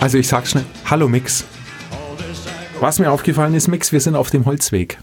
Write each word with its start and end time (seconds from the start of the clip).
Also 0.00 0.18
ich 0.18 0.28
sag 0.28 0.46
schnell, 0.46 0.66
hallo 0.84 1.08
Mix. 1.08 1.44
Was 2.80 2.98
mir 2.98 3.10
aufgefallen 3.10 3.54
ist, 3.54 3.66
Mix, 3.66 3.92
wir 3.92 4.00
sind 4.00 4.14
auf 4.14 4.28
dem 4.28 4.44
Holzweg. 4.44 4.98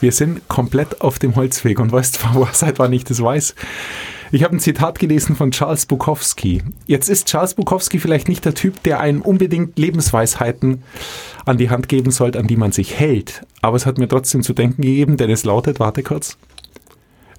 Wir 0.00 0.12
sind 0.12 0.46
komplett 0.48 1.00
auf 1.00 1.18
dem 1.18 1.36
Holzweg 1.36 1.80
und 1.80 1.90
weißt 1.90 2.18
du, 2.22 2.46
seit 2.52 2.78
wann 2.78 2.92
ich 2.92 3.04
das 3.04 3.22
weiß? 3.22 3.54
Ich 4.30 4.44
habe 4.44 4.54
ein 4.54 4.60
Zitat 4.60 4.98
gelesen 4.98 5.36
von 5.36 5.52
Charles 5.52 5.86
Bukowski. 5.86 6.62
Jetzt 6.86 7.08
ist 7.08 7.28
Charles 7.28 7.54
Bukowski 7.54 7.98
vielleicht 7.98 8.28
nicht 8.28 8.44
der 8.44 8.52
Typ, 8.52 8.82
der 8.82 9.00
einem 9.00 9.22
unbedingt 9.22 9.78
Lebensweisheiten 9.78 10.82
an 11.46 11.56
die 11.56 11.70
Hand 11.70 11.88
geben 11.88 12.10
sollte, 12.10 12.38
an 12.38 12.46
die 12.46 12.56
man 12.56 12.72
sich 12.72 12.98
hält. 12.98 13.46
Aber 13.62 13.76
es 13.76 13.86
hat 13.86 13.96
mir 13.96 14.06
trotzdem 14.06 14.42
zu 14.42 14.52
denken 14.52 14.82
gegeben, 14.82 15.16
denn 15.16 15.30
es 15.30 15.44
lautet, 15.44 15.80
warte 15.80 16.02
kurz, 16.02 16.36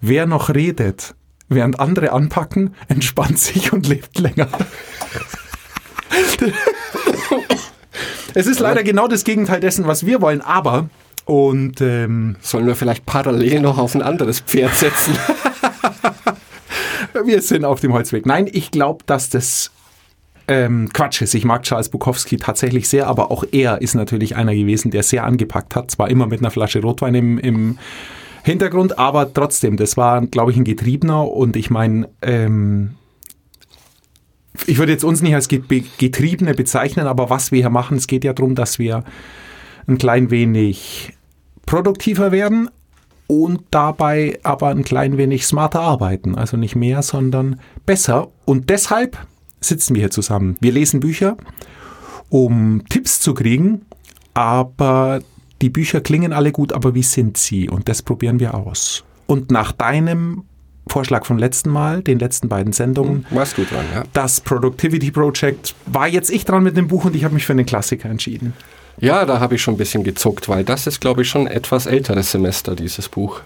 wer 0.02 0.26
noch 0.26 0.50
redet, 0.50 1.14
während 1.48 1.80
andere 1.80 2.12
anpacken, 2.12 2.73
entspannt 2.88 3.38
sich 3.38 3.72
und 3.72 3.88
lebt 3.88 4.17
länger. 4.17 4.48
es 8.34 8.48
ist 8.48 8.59
leider 8.59 8.81
genau 8.81 9.08
das 9.08 9.23
Gegenteil 9.23 9.59
dessen, 9.59 9.86
was 9.86 10.08
wir 10.08 10.22
wollen, 10.22 10.42
aber 10.42 10.90
und 11.26 11.80
ähm, 11.81 12.38
Sollen 12.42 12.66
wir 12.66 12.76
vielleicht 12.76 13.06
parallel 13.06 13.62
noch 13.62 13.78
auf 13.78 13.94
ein 13.94 14.02
anderes 14.02 14.40
Pferd 14.40 14.76
setzen? 14.76 15.16
wir 17.26 17.41
sind 17.41 17.66
auf 17.66 17.80
dem 17.80 17.94
Holzweg. 17.94 18.26
Nein, 18.26 18.49
ich 18.52 18.72
glaube, 18.72 19.04
dass 19.05 19.30
das 19.30 19.72
ähm, 20.48 20.90
Quatsch 20.94 21.22
ist. 21.22 21.36
Ich 21.36 21.45
mag 21.45 21.63
Charles 21.63 21.90
Bukowski 21.90 22.38
tatsächlich 22.38 22.90
sehr, 22.90 23.08
aber 23.08 23.31
auch 23.31 23.44
er 23.52 23.81
ist 23.81 23.94
natürlich 23.94 24.36
einer 24.36 24.56
gewesen, 24.56 24.92
der 24.92 25.03
sehr 25.03 25.23
angepackt 25.23 25.75
hat. 25.75 25.92
Zwar 25.92 26.09
immer 26.09 26.25
mit 26.25 26.39
einer 26.39 26.52
Flasche 26.52 26.81
Rotwein 26.81 27.16
im, 27.16 27.38
im 27.38 27.78
Hintergrund, 28.44 28.97
aber 28.97 29.31
trotzdem, 29.31 29.78
das 29.78 29.97
war, 29.97 30.25
glaube 30.25 30.52
ich, 30.52 30.58
ein 30.58 30.64
Getriebener 30.64 31.30
und 31.30 31.56
ich 31.56 31.69
meine, 31.69 32.09
ähm, 32.22 32.95
ich 34.66 34.78
würde 34.78 34.91
jetzt 34.91 35.03
uns 35.03 35.22
nicht 35.22 35.36
als 35.36 35.47
Ge- 35.47 35.84
Getriebene 35.97 36.53
bezeichnen, 36.53 37.06
aber 37.06 37.30
was 37.30 37.52
wir 37.52 37.59
hier 37.59 37.69
machen, 37.69 37.97
es 37.97 38.08
geht 38.08 38.23
ja 38.23 38.34
darum, 38.34 38.56
dass 38.56 38.80
wir 38.80 39.03
ein 39.88 39.97
klein 39.97 40.31
wenig 40.31 41.14
produktiver 41.66 42.31
werden 42.31 42.69
und 43.30 43.61
dabei 43.69 44.39
aber 44.41 44.69
ein 44.69 44.83
klein 44.83 45.19
wenig 45.19 45.45
smarter 45.45 45.81
arbeiten. 45.81 46.35
Also 46.35 46.58
nicht 46.58 46.75
mehr, 46.75 47.03
sondern 47.03 47.59
besser. 47.85 48.30
Und 48.45 48.72
deshalb 48.72 49.19
sitzen 49.61 49.94
wir 49.94 50.02
hier 50.02 50.09
zusammen. 50.09 50.58
Wir 50.61 50.72
lesen 50.72 50.99
Bücher, 50.99 51.38
um 52.30 52.81
Tipps 52.89 53.19
zu 53.19 53.35
kriegen, 53.35 53.85
aber 54.33 55.22
die 55.61 55.69
Bücher 55.69 56.02
klingen 56.02 56.33
alle 56.33 56.52
gut, 56.52 56.73
aber 56.73 56.95
wie 56.95 57.03
sind 57.03 57.38
sie? 57.38 57.69
Und 57.69 57.88
das 57.88 58.02
probieren 58.02 58.39
wir 58.39 58.55
aus. 58.55 59.03
Und 59.27 59.52
nach 59.52 59.73
deinem 59.73 60.45
Vorschlag 60.88 61.23
vom 61.27 61.38
letzten 61.38 61.69
Mal, 61.69 62.02
den 62.02 62.17
letzten 62.17 62.50
beiden 62.50 62.73
Sendungen, 62.73 63.27
Warst 63.30 63.59
du 63.59 63.63
dran, 63.63 63.85
ja? 63.94 64.05
das 64.13 64.41
Productivity 64.41 65.11
Project, 65.11 65.75
war 65.85 66.07
jetzt 66.07 66.31
ich 66.31 66.45
dran 66.45 66.63
mit 66.63 66.75
dem 66.75 66.88
Buch 66.88 67.05
und 67.05 67.16
ich 67.16 67.25
habe 67.25 67.35
mich 67.35 67.45
für 67.45 67.53
einen 67.53 67.67
Klassiker 67.67 68.09
entschieden. 68.09 68.55
Ja, 69.00 69.25
da 69.25 69.39
habe 69.39 69.55
ich 69.55 69.61
schon 69.61 69.75
ein 69.75 69.78
bisschen 69.78 70.03
gezuckt, 70.03 70.50
weil 70.50 70.64
das 70.64 70.88
ist, 70.88 71.00
glaube 71.00 71.22
ich, 71.22 71.30
schon 71.30 71.47
etwas 71.47 71.86
älteres 71.86 72.31
Semester, 72.31 72.75
dieses 72.75 73.09
Buch. 73.09 73.41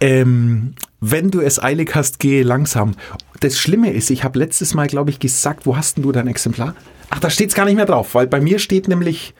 Ähm, 0.00 0.74
wenn 1.00 1.30
du 1.30 1.40
es 1.40 1.62
eilig 1.62 1.94
hast, 1.94 2.18
gehe 2.18 2.42
langsam. 2.42 2.94
Das 3.40 3.58
Schlimme 3.58 3.92
ist, 3.92 4.10
ich 4.10 4.24
habe 4.24 4.38
letztes 4.38 4.74
Mal, 4.74 4.86
glaube 4.86 5.10
ich, 5.10 5.18
gesagt, 5.18 5.66
wo 5.66 5.76
hast 5.76 5.96
denn 5.96 6.04
du 6.04 6.12
dein 6.12 6.28
Exemplar? 6.28 6.74
Ach, 7.10 7.18
da 7.18 7.30
steht 7.30 7.48
es 7.50 7.54
gar 7.54 7.64
nicht 7.64 7.76
mehr 7.76 7.86
drauf, 7.86 8.14
weil 8.14 8.26
bei 8.26 8.40
mir 8.40 8.58
steht 8.58 8.88
nämlich 8.88 9.34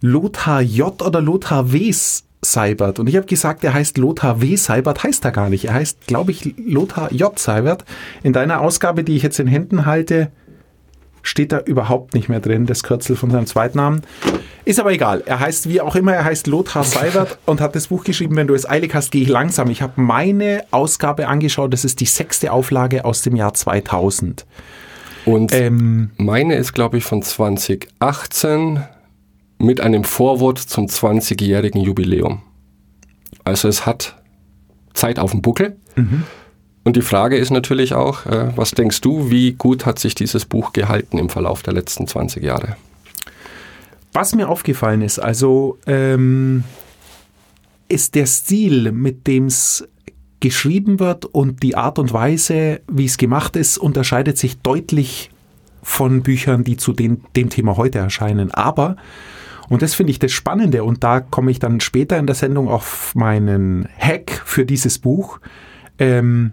Lothar 0.00 0.60
J. 0.60 1.02
oder 1.02 1.20
Lothar 1.20 1.72
W. 1.72 1.92
Seibert. 2.40 3.00
Und 3.00 3.08
ich 3.08 3.16
habe 3.16 3.26
gesagt, 3.26 3.64
er 3.64 3.74
heißt 3.74 3.98
Lothar 3.98 4.40
W. 4.40 4.54
Seibert, 4.54 5.02
heißt 5.02 5.24
er 5.24 5.32
gar 5.32 5.48
nicht. 5.48 5.64
Er 5.64 5.74
heißt, 5.74 6.06
glaube 6.06 6.30
ich, 6.30 6.54
Lothar 6.56 7.12
J. 7.12 7.36
Seibert. 7.36 7.84
In 8.22 8.32
deiner 8.32 8.60
Ausgabe, 8.60 9.02
die 9.02 9.16
ich 9.16 9.22
jetzt 9.22 9.40
in 9.40 9.48
Händen 9.48 9.86
halte, 9.86 10.30
steht 11.38 11.52
da 11.52 11.60
überhaupt 11.60 12.14
nicht 12.14 12.28
mehr 12.28 12.40
drin, 12.40 12.66
das 12.66 12.82
Kürzel 12.82 13.14
von 13.14 13.30
seinem 13.30 13.46
Zweitnamen. 13.46 14.02
Ist 14.64 14.80
aber 14.80 14.90
egal. 14.90 15.22
Er 15.24 15.38
heißt 15.38 15.68
wie 15.68 15.80
auch 15.80 15.94
immer, 15.94 16.12
er 16.12 16.24
heißt 16.24 16.48
Lothar 16.48 16.82
Seibert 16.82 17.38
und 17.46 17.60
hat 17.60 17.76
das 17.76 17.86
Buch 17.86 18.02
geschrieben, 18.02 18.34
wenn 18.34 18.48
du 18.48 18.54
es 18.54 18.68
eilig 18.68 18.92
hast, 18.92 19.12
gehe 19.12 19.22
ich 19.22 19.28
langsam. 19.28 19.70
Ich 19.70 19.80
habe 19.80 20.00
meine 20.00 20.64
Ausgabe 20.72 21.28
angeschaut, 21.28 21.72
das 21.72 21.84
ist 21.84 22.00
die 22.00 22.06
sechste 22.06 22.50
Auflage 22.50 23.04
aus 23.04 23.22
dem 23.22 23.36
Jahr 23.36 23.54
2000. 23.54 24.46
Und 25.26 25.54
Ähm, 25.54 26.10
meine 26.16 26.56
ist, 26.56 26.72
glaube 26.72 26.98
ich, 26.98 27.04
von 27.04 27.22
2018 27.22 28.82
mit 29.58 29.80
einem 29.80 30.02
Vorwort 30.02 30.58
zum 30.58 30.86
20-jährigen 30.86 31.80
Jubiläum. 31.80 32.42
Also 33.44 33.68
es 33.68 33.86
hat 33.86 34.16
Zeit 34.92 35.20
auf 35.20 35.30
dem 35.30 35.40
Buckel. 35.40 35.76
Und 36.88 36.96
die 36.96 37.02
Frage 37.02 37.36
ist 37.36 37.50
natürlich 37.50 37.92
auch, 37.92 38.24
äh, 38.24 38.50
was 38.56 38.70
denkst 38.70 39.02
du, 39.02 39.28
wie 39.28 39.52
gut 39.52 39.84
hat 39.84 39.98
sich 39.98 40.14
dieses 40.14 40.46
Buch 40.46 40.72
gehalten 40.72 41.18
im 41.18 41.28
Verlauf 41.28 41.62
der 41.62 41.74
letzten 41.74 42.06
20 42.06 42.42
Jahre? 42.42 42.78
Was 44.14 44.34
mir 44.34 44.48
aufgefallen 44.48 45.02
ist, 45.02 45.18
also 45.18 45.76
ähm, 45.86 46.64
ist 47.90 48.14
der 48.14 48.24
Stil, 48.24 48.90
mit 48.90 49.26
dem 49.26 49.48
es 49.48 49.86
geschrieben 50.40 50.98
wird 50.98 51.26
und 51.26 51.62
die 51.62 51.76
Art 51.76 51.98
und 51.98 52.14
Weise, 52.14 52.80
wie 52.90 53.04
es 53.04 53.18
gemacht 53.18 53.54
ist, 53.56 53.76
unterscheidet 53.76 54.38
sich 54.38 54.56
deutlich 54.62 55.30
von 55.82 56.22
Büchern, 56.22 56.64
die 56.64 56.78
zu 56.78 56.94
den, 56.94 57.20
dem 57.36 57.50
Thema 57.50 57.76
heute 57.76 57.98
erscheinen. 57.98 58.50
Aber, 58.50 58.96
und 59.68 59.82
das 59.82 59.94
finde 59.94 60.12
ich 60.12 60.20
das 60.20 60.32
Spannende, 60.32 60.84
und 60.84 61.04
da 61.04 61.20
komme 61.20 61.50
ich 61.50 61.58
dann 61.58 61.80
später 61.80 62.16
in 62.16 62.24
der 62.24 62.34
Sendung 62.34 62.66
auf 62.66 63.14
meinen 63.14 63.86
Hack 63.98 64.40
für 64.46 64.64
dieses 64.64 64.98
Buch, 64.98 65.38
ähm, 65.98 66.52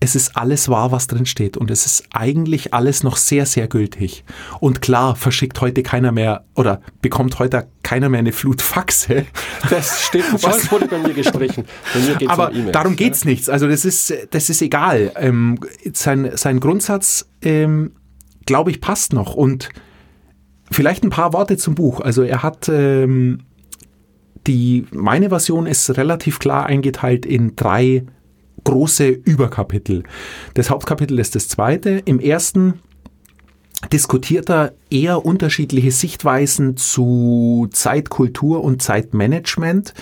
es 0.00 0.14
ist 0.14 0.36
alles 0.36 0.68
wahr, 0.68 0.92
was 0.92 1.06
drin 1.06 1.26
steht. 1.26 1.56
Und 1.56 1.70
es 1.70 1.86
ist 1.86 2.04
eigentlich 2.12 2.74
alles 2.74 3.02
noch 3.02 3.16
sehr, 3.16 3.46
sehr 3.46 3.68
gültig. 3.68 4.24
Und 4.60 4.82
klar, 4.82 5.16
verschickt 5.16 5.60
heute 5.60 5.82
keiner 5.82 6.12
mehr 6.12 6.44
oder 6.54 6.80
bekommt 7.02 7.38
heute 7.38 7.66
keiner 7.82 8.08
mehr 8.08 8.20
eine 8.20 8.32
Flut 8.32 8.62
Faxe. 8.62 9.26
Das 9.70 10.02
steht, 10.04 10.24
das 10.42 10.70
wurde 10.70 10.86
bei 10.86 10.98
mir 10.98 11.12
gestrichen. 11.12 11.64
Bei 11.92 12.00
mir 12.00 12.14
geht's 12.14 12.30
Aber 12.30 12.50
um 12.50 12.54
E-Mails, 12.54 12.72
darum 12.72 12.92
ja. 12.92 12.96
geht's 12.96 13.24
nichts. 13.24 13.48
Also 13.48 13.66
das 13.66 13.84
ist, 13.84 14.14
das 14.30 14.48
ist 14.48 14.62
egal. 14.62 15.12
Ähm, 15.16 15.58
sein, 15.92 16.30
sein 16.34 16.60
Grundsatz, 16.60 17.28
ähm, 17.42 17.92
glaube 18.44 18.70
ich, 18.70 18.80
passt 18.80 19.12
noch. 19.12 19.34
Und 19.34 19.70
vielleicht 20.70 21.02
ein 21.02 21.10
paar 21.10 21.32
Worte 21.32 21.56
zum 21.56 21.74
Buch. 21.74 22.00
Also 22.00 22.22
er 22.22 22.42
hat 22.42 22.68
ähm, 22.68 23.40
die, 24.46 24.84
meine 24.92 25.30
Version 25.30 25.66
ist 25.66 25.96
relativ 25.96 26.38
klar 26.38 26.66
eingeteilt 26.66 27.26
in 27.26 27.56
drei 27.56 28.04
große 28.66 29.08
Überkapitel. 29.08 30.02
Das 30.54 30.70
Hauptkapitel 30.70 31.18
ist 31.18 31.34
das 31.34 31.48
zweite. 31.48 32.02
Im 32.04 32.20
ersten 32.20 32.74
diskutiert 33.92 34.50
er 34.50 34.74
eher 34.90 35.24
unterschiedliche 35.24 35.92
Sichtweisen 35.92 36.76
zu 36.76 37.68
Zeitkultur 37.70 38.64
und 38.64 38.82
Zeitmanagement. 38.82 39.94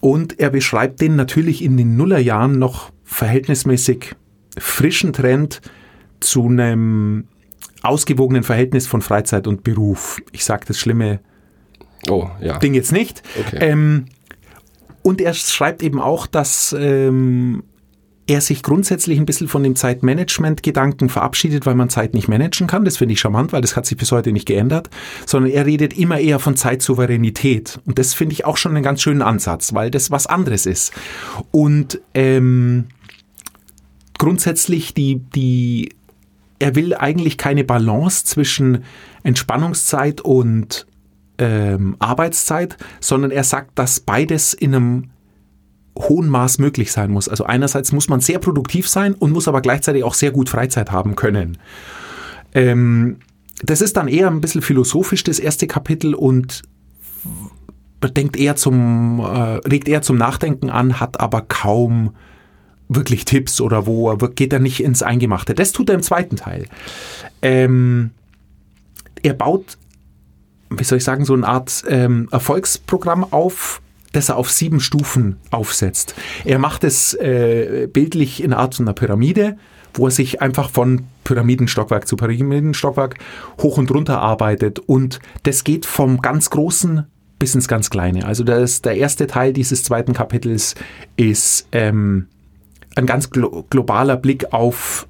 Und 0.00 0.40
er 0.40 0.50
beschreibt 0.50 1.00
den 1.00 1.16
natürlich 1.16 1.62
in 1.62 1.76
den 1.76 1.96
Nullerjahren 1.96 2.58
noch 2.58 2.90
verhältnismäßig 3.04 4.14
frischen 4.58 5.12
Trend 5.12 5.60
zu 6.20 6.46
einem 6.46 7.28
ausgewogenen 7.82 8.42
Verhältnis 8.42 8.86
von 8.86 9.02
Freizeit 9.02 9.46
und 9.46 9.64
Beruf. 9.64 10.18
Ich 10.32 10.44
sage 10.44 10.64
das 10.66 10.78
schlimme 10.78 11.20
Oh, 12.08 12.28
ja. 12.40 12.58
Ding 12.58 12.74
jetzt 12.74 12.92
nicht. 12.92 13.22
Okay. 13.38 13.58
Ähm, 13.60 14.06
und 15.06 15.20
er 15.20 15.34
schreibt 15.34 15.84
eben 15.84 16.00
auch, 16.00 16.26
dass 16.26 16.74
ähm, 16.76 17.62
er 18.26 18.40
sich 18.40 18.64
grundsätzlich 18.64 19.20
ein 19.20 19.24
bisschen 19.24 19.46
von 19.46 19.62
dem 19.62 19.76
Zeitmanagement-Gedanken 19.76 21.10
verabschiedet, 21.10 21.64
weil 21.64 21.76
man 21.76 21.88
Zeit 21.90 22.12
nicht 22.12 22.26
managen 22.26 22.66
kann. 22.66 22.84
Das 22.84 22.96
finde 22.96 23.12
ich 23.12 23.20
charmant, 23.20 23.52
weil 23.52 23.60
das 23.60 23.76
hat 23.76 23.86
sich 23.86 23.96
bis 23.96 24.10
heute 24.10 24.32
nicht 24.32 24.46
geändert. 24.46 24.90
Sondern 25.24 25.52
er 25.52 25.64
redet 25.64 25.96
immer 25.96 26.18
eher 26.18 26.40
von 26.40 26.56
Zeitsouveränität. 26.56 27.78
Und 27.86 28.00
das 28.00 28.14
finde 28.14 28.32
ich 28.32 28.44
auch 28.46 28.56
schon 28.56 28.74
einen 28.74 28.82
ganz 28.82 29.00
schönen 29.00 29.22
Ansatz, 29.22 29.74
weil 29.74 29.92
das 29.92 30.10
was 30.10 30.26
anderes 30.26 30.66
ist. 30.66 30.92
Und 31.52 32.00
ähm, 32.12 32.86
grundsätzlich 34.18 34.92
die, 34.92 35.20
die, 35.20 35.90
er 36.58 36.74
will 36.74 36.94
eigentlich 36.94 37.38
keine 37.38 37.62
Balance 37.62 38.24
zwischen 38.24 38.82
Entspannungszeit 39.22 40.20
und 40.20 40.88
ähm, 41.38 41.96
Arbeitszeit, 41.98 42.76
sondern 43.00 43.30
er 43.30 43.44
sagt, 43.44 43.78
dass 43.78 44.00
beides 44.00 44.54
in 44.54 44.74
einem 44.74 45.10
hohen 45.98 46.28
Maß 46.28 46.58
möglich 46.58 46.92
sein 46.92 47.10
muss. 47.10 47.28
Also 47.28 47.44
einerseits 47.44 47.92
muss 47.92 48.08
man 48.08 48.20
sehr 48.20 48.38
produktiv 48.38 48.88
sein 48.88 49.14
und 49.14 49.32
muss 49.32 49.48
aber 49.48 49.60
gleichzeitig 49.60 50.04
auch 50.04 50.14
sehr 50.14 50.30
gut 50.30 50.48
Freizeit 50.48 50.90
haben 50.90 51.16
können. 51.16 51.58
Ähm, 52.54 53.16
das 53.62 53.80
ist 53.80 53.96
dann 53.96 54.08
eher 54.08 54.28
ein 54.28 54.40
bisschen 54.40 54.62
philosophisch, 54.62 55.24
das 55.24 55.38
erste 55.38 55.66
Kapitel, 55.66 56.14
und 56.14 56.62
denkt 58.14 58.36
eher 58.36 58.56
zum, 58.56 59.20
äh, 59.20 59.56
regt 59.68 59.88
eher 59.88 60.02
zum 60.02 60.16
Nachdenken 60.16 60.70
an, 60.70 61.00
hat 61.00 61.18
aber 61.20 61.42
kaum 61.42 62.14
wirklich 62.88 63.24
Tipps 63.24 63.60
oder 63.60 63.86
wo 63.86 64.14
geht 64.16 64.52
er 64.52 64.60
nicht 64.60 64.82
ins 64.82 65.02
Eingemachte. 65.02 65.54
Das 65.54 65.72
tut 65.72 65.88
er 65.88 65.96
im 65.96 66.02
zweiten 66.02 66.36
Teil. 66.36 66.66
Ähm, 67.42 68.10
er 69.22 69.34
baut, 69.34 69.76
wie 70.70 70.84
soll 70.84 70.98
ich 70.98 71.04
sagen, 71.04 71.24
so 71.24 71.34
eine 71.34 71.46
Art 71.46 71.84
ähm, 71.88 72.28
Erfolgsprogramm 72.30 73.24
auf, 73.32 73.80
das 74.12 74.28
er 74.28 74.36
auf 74.36 74.50
sieben 74.50 74.80
Stufen 74.80 75.36
aufsetzt. 75.50 76.14
Er 76.44 76.58
macht 76.58 76.84
es 76.84 77.14
äh, 77.14 77.88
bildlich 77.92 78.42
in 78.42 78.52
Art 78.52 78.80
einer 78.80 78.92
Pyramide, 78.92 79.56
wo 79.94 80.06
er 80.06 80.10
sich 80.10 80.42
einfach 80.42 80.70
von 80.70 81.04
Pyramidenstockwerk 81.24 82.06
zu 82.06 82.16
Pyramidenstockwerk 82.16 83.16
hoch 83.60 83.78
und 83.78 83.90
runter 83.90 84.20
arbeitet. 84.20 84.78
Und 84.78 85.20
das 85.42 85.64
geht 85.64 85.86
vom 85.86 86.20
ganz 86.20 86.50
Großen 86.50 87.06
bis 87.38 87.54
ins 87.54 87.68
ganz 87.68 87.90
Kleine. 87.90 88.24
Also 88.26 88.44
das, 88.44 88.82
der 88.82 88.96
erste 88.96 89.26
Teil 89.26 89.52
dieses 89.52 89.84
zweiten 89.84 90.12
Kapitels 90.12 90.74
ist 91.16 91.68
ähm, 91.72 92.28
ein 92.94 93.06
ganz 93.06 93.30
glo 93.30 93.64
globaler 93.68 94.16
Blick 94.16 94.52
auf 94.52 95.06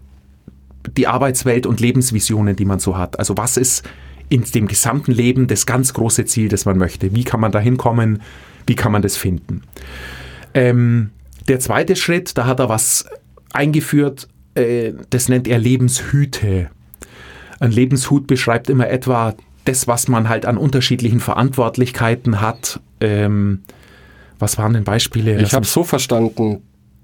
die 0.96 1.06
Arbeitswelt 1.06 1.66
und 1.66 1.80
Lebensvisionen, 1.80 2.56
die 2.56 2.64
man 2.64 2.78
so 2.78 2.96
hat. 2.96 3.18
Also 3.18 3.36
was 3.36 3.56
ist 3.56 3.84
in 4.28 4.43
dem 4.43 4.67
gesamten 4.67 5.12
Leben 5.12 5.46
das 5.46 5.67
ganz 5.67 5.94
große 5.94 6.25
Ziel, 6.25 6.49
das 6.49 6.64
man 6.64 6.78
möchte? 6.78 7.14
Wie 7.14 7.25
kann 7.25 7.40
man 7.40 7.52
da 7.52 7.61
hinkommen? 7.61 8.23
Wie 8.67 8.75
kann 8.75 8.93
man 8.93 9.02
das 9.02 9.17
finden? 9.17 9.62
Ähm, 10.55 11.11
der 11.49 11.61
zweite 11.61 11.96
Schritt, 11.96 12.37
da 12.37 12.46
hat 12.46 12.58
er 12.58 12.69
was 12.69 13.06
eingeführt, 13.52 14.28
äh, 14.55 14.93
das 15.11 15.28
nennt 15.28 15.46
er 15.49 15.58
Lebenshüte. 15.58 16.70
Ein 17.61 17.70
Lebenshut 17.70 18.26
beschreibt 18.26 18.69
immer 18.69 18.88
etwa 18.88 19.34
das, 19.64 19.87
was 19.87 20.08
man 20.08 20.28
halt 20.28 20.46
an 20.46 20.56
unterschiedlichen 20.58 21.20
Verantwortlichkeiten 21.20 22.40
hat. 22.40 22.81
Ähm, 23.00 23.62
was 24.38 24.58
waren 24.58 24.75
denn 24.75 24.84
Beispiele? 24.84 25.40
Ich 25.40 25.55
habe 25.55 25.67
so 25.67 25.84
verstanden, 25.84 26.62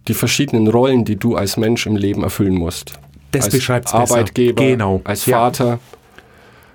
die 0.09 0.15
verschiedenen 0.15 0.69
Rollen, 0.69 1.05
die 1.05 1.17
du 1.17 1.37
als 1.37 1.57
Mensch 1.57 1.87
im 1.87 1.97
Leben 1.97 2.23
erfüllen 2.23 2.55
musst. 2.55 2.95
Das 3.31 3.47
als 3.47 3.55
beschreibt 3.55 3.95
Arbeitgeber, 3.95 4.63
genau. 4.63 5.01
als 5.05 5.27
Ja. 5.27 5.51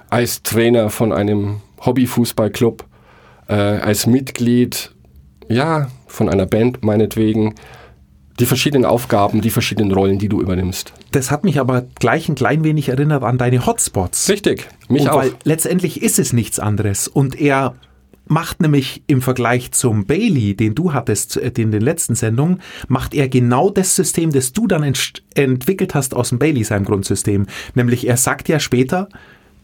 Als 0.09 0.43
Trainer 0.43 0.89
von 0.89 1.11
einem 1.11 1.61
Hobbyfußballclub, 1.85 2.85
äh, 3.47 3.53
als 3.53 4.07
Mitglied, 4.07 4.91
ja, 5.49 5.89
von 6.07 6.29
einer 6.29 6.45
Band 6.45 6.83
meinetwegen. 6.83 7.55
Die 8.39 8.45
verschiedenen 8.45 8.85
Aufgaben, 8.85 9.41
die 9.41 9.49
verschiedenen 9.49 9.91
Rollen, 9.91 10.19
die 10.19 10.29
du 10.29 10.41
übernimmst. 10.41 10.93
Das 11.11 11.31
hat 11.31 11.43
mich 11.43 11.59
aber 11.59 11.85
gleich 11.99 12.29
ein 12.29 12.35
klein 12.35 12.63
wenig 12.63 12.89
erinnert 12.89 13.23
an 13.23 13.39
deine 13.39 13.65
Hotspots. 13.65 14.29
Richtig, 14.29 14.67
mich 14.89 15.03
und 15.03 15.09
auch. 15.09 15.17
Weil 15.17 15.31
letztendlich 15.43 16.03
ist 16.03 16.19
es 16.19 16.33
nichts 16.33 16.59
anderes. 16.59 17.07
Und 17.07 17.39
er 17.39 17.73
macht 18.27 18.61
nämlich 18.61 19.03
im 19.07 19.21
Vergleich 19.21 19.71
zum 19.71 20.05
Bailey, 20.05 20.55
den 20.55 20.75
du 20.75 20.93
hattest 20.93 21.37
äh, 21.37 21.51
in 21.57 21.71
den 21.71 21.81
letzten 21.81 22.13
Sendungen, 22.13 22.61
macht 22.87 23.13
er 23.13 23.27
genau 23.27 23.69
das 23.69 23.95
System, 23.95 24.31
das 24.31 24.53
du 24.53 24.67
dann 24.67 24.83
ent 24.83 25.23
entwickelt 25.33 25.95
hast 25.95 26.13
aus 26.13 26.29
dem 26.29 26.39
Bailey, 26.39 26.63
seinem 26.63 26.85
Grundsystem. 26.85 27.47
Nämlich 27.73 28.07
er 28.07 28.17
sagt 28.17 28.49
ja 28.49 28.59
später, 28.59 29.09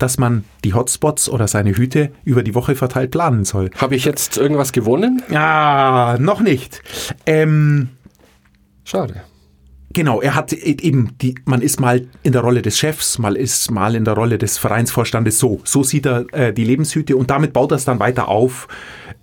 dass 0.04 0.18
man 0.18 0.44
die 0.66 0.74
Hotspots 0.74 1.30
oder 1.30 1.48
seine 1.48 1.72
Hüte 1.78 2.12
über 2.26 2.44
die 2.44 2.54
Woche 2.54 2.76
verteilt 2.76 3.12
planen 3.12 3.46
soll. 3.46 3.72
Habe 3.78 3.96
ich 3.96 4.04
jetzt 4.04 4.38
irgendwas 4.38 4.74
gewonnen? 4.74 5.24
Ja, 5.30 6.18
noch 6.20 6.42
nicht. 6.42 6.82
Ähm, 7.26 7.88
Schade. 8.84 9.22
Genau, 9.94 10.20
er 10.20 10.36
hat 10.36 10.52
e- 10.52 10.78
eben 10.82 11.18
die, 11.22 11.36
man 11.46 11.62
ist 11.62 11.80
mal 11.80 12.06
in 12.22 12.34
der 12.34 12.42
Rolle 12.42 12.62
des 12.62 12.78
Chefs, 12.78 13.18
mal 13.18 13.38
ist 13.38 13.72
mal 13.72 13.96
in 13.96 14.04
der 14.04 14.16
Rolle 14.16 14.38
des 14.38 14.58
Vereinsvorstandes 14.58 15.40
so. 15.40 15.62
So 15.64 15.84
sieht 15.84 16.06
er 16.06 16.26
äh, 16.34 16.52
die 16.52 16.66
Lebenshüte 16.66 17.16
und 17.16 17.30
damit 17.30 17.54
baut 17.54 17.72
er 17.72 17.78
es 17.78 17.86
dann 17.86 18.00
weiter 18.00 18.28
auf. 18.28 18.68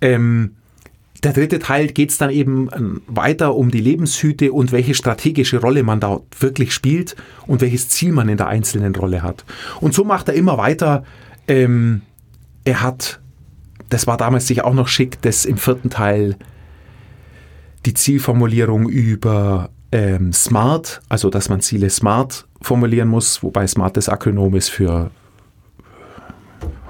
Ähm, 0.01 0.55
der 1.23 1.33
dritte 1.33 1.59
Teil 1.59 1.87
geht 1.87 2.09
es 2.09 2.17
dann 2.17 2.31
eben 2.31 2.69
ähm, 2.75 3.01
weiter 3.07 3.55
um 3.55 3.69
die 3.69 3.79
Lebenshüte 3.79 4.51
und 4.51 4.71
welche 4.71 4.95
strategische 4.95 5.61
Rolle 5.61 5.83
man 5.83 5.99
da 5.99 6.21
wirklich 6.39 6.73
spielt 6.73 7.15
und 7.45 7.61
welches 7.61 7.89
Ziel 7.89 8.11
man 8.11 8.27
in 8.27 8.37
der 8.37 8.47
einzelnen 8.47 8.95
Rolle 8.95 9.21
hat. 9.21 9.45
Und 9.79 9.93
so 9.93 10.03
macht 10.03 10.29
er 10.29 10.33
immer 10.33 10.57
weiter. 10.57 11.03
Ähm, 11.47 12.01
er 12.63 12.81
hat, 12.81 13.19
das 13.89 14.07
war 14.07 14.17
damals 14.17 14.47
sicher 14.47 14.65
auch 14.65 14.73
noch 14.73 14.87
schick, 14.87 15.21
das 15.21 15.45
im 15.45 15.57
vierten 15.57 15.89
Teil 15.89 16.37
die 17.85 17.93
Zielformulierung 17.93 18.89
über 18.89 19.69
ähm, 19.91 20.33
SMART, 20.33 21.01
also 21.09 21.29
dass 21.29 21.49
man 21.49 21.61
Ziele 21.61 21.89
SMART 21.89 22.47
formulieren 22.61 23.09
muss, 23.09 23.43
wobei 23.43 23.67
SMART 23.67 23.97
das 23.97 24.09
Akronym 24.09 24.55
ist 24.55 24.69
für 24.69 25.11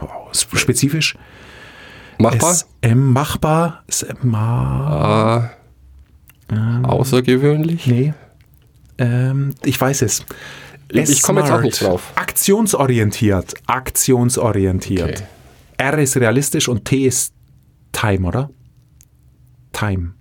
oh, 0.01 0.07
spezifisch. 0.31 1.15
Machbar? 2.21 2.53
SM 2.53 2.95
machbar. 3.13 3.83
SMA, 3.89 5.49
Ah, 6.53 6.81
außergewöhnlich? 6.83 7.87
nee. 7.87 8.13
Ähm, 8.97 9.53
ich 9.63 9.79
weiß 9.79 10.01
es. 10.01 10.25
Ich 10.89 11.21
komme 11.21 11.41
jetzt 11.41 11.51
auch 11.51 11.61
nicht 11.61 11.81
drauf. 11.81 12.11
Aktionsorientiert. 12.15 13.53
Aktionsorientiert. 13.67 15.09
Okay. 15.21 15.23
R 15.77 15.97
ist 15.99 16.17
realistisch 16.17 16.67
und 16.67 16.83
T 16.85 17.05
ist 17.07 17.33
Time, 17.93 18.27
oder? 18.27 18.49
Time. 19.71 20.13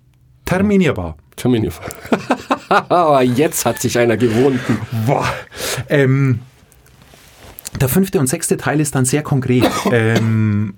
Terminierbar. 0.45 1.17
Terminier. 1.37 1.73
Aber 2.69 3.23
jetzt 3.23 3.65
hat 3.67 3.81
sich 3.81 3.99
einer 3.99 4.17
gewunden. 4.17 4.79
Boah. 5.07 5.27
Ähm, 5.89 6.41
der 7.81 7.89
fünfte 7.89 8.21
und 8.21 8.27
sechste 8.29 8.57
Teil 8.57 8.81
ist 8.81 8.95
dann 8.95 9.05
sehr 9.05 9.23
konkret. 9.23 9.69
ähm, 9.93 10.75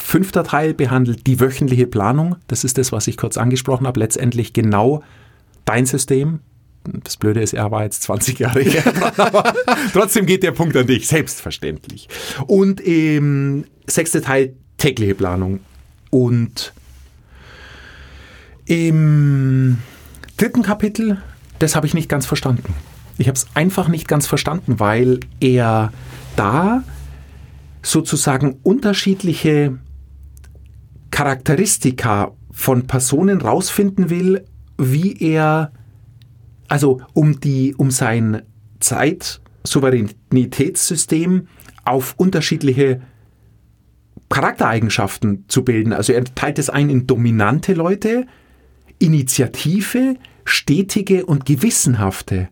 fünfter 0.00 0.44
Teil 0.44 0.74
behandelt 0.74 1.26
die 1.26 1.40
wöchentliche 1.40 1.86
Planung. 1.86 2.36
Das 2.48 2.64
ist 2.64 2.78
das, 2.78 2.92
was 2.92 3.06
ich 3.06 3.16
kurz 3.16 3.36
angesprochen 3.36 3.86
habe. 3.86 4.00
Letztendlich 4.00 4.52
genau 4.52 5.02
dein 5.64 5.86
System. 5.86 6.40
Das 6.84 7.16
Blöde 7.16 7.42
ist, 7.42 7.52
er 7.52 7.70
war 7.70 7.84
jetzt 7.84 8.02
20 8.02 8.38
Jahre 8.38 8.60
her. 8.60 8.82
Trotzdem 9.92 10.26
geht 10.26 10.42
der 10.42 10.52
Punkt 10.52 10.76
an 10.76 10.86
dich, 10.86 11.06
selbstverständlich. 11.06 12.08
Und 12.46 12.80
im 12.80 13.64
sechste 13.86 14.22
Teil 14.22 14.54
tägliche 14.78 15.14
Planung. 15.14 15.60
Und 16.10 16.72
im 18.64 19.78
dritten 20.36 20.62
Kapitel, 20.62 21.22
das 21.58 21.76
habe 21.76 21.86
ich 21.86 21.94
nicht 21.94 22.08
ganz 22.08 22.24
verstanden. 22.24 22.74
Ich 23.18 23.28
habe 23.28 23.36
es 23.36 23.46
einfach 23.54 23.88
nicht 23.88 24.08
ganz 24.08 24.26
verstanden, 24.26 24.80
weil 24.80 25.20
er 25.40 25.92
da 26.36 26.82
sozusagen 27.82 28.58
unterschiedliche 28.62 29.78
Charakteristika 31.10 32.32
von 32.52 32.86
Personen 32.86 33.40
rausfinden 33.40 34.10
will, 34.10 34.44
wie 34.78 35.16
er, 35.18 35.72
also 36.68 37.00
um 37.12 37.40
die, 37.40 37.74
um 37.74 37.90
sein 37.90 38.42
Zeitsouveränitätssystem 38.80 41.48
auf 41.84 42.14
unterschiedliche 42.16 43.02
Charaktereigenschaften 44.28 45.44
zu 45.48 45.64
bilden. 45.64 45.92
Also 45.92 46.12
er 46.12 46.24
teilt 46.24 46.58
es 46.58 46.70
ein 46.70 46.88
in 46.88 47.06
dominante 47.06 47.74
Leute, 47.74 48.26
Initiative, 48.98 50.16
stetige 50.44 51.26
und 51.26 51.46
gewissenhafte 51.46 52.48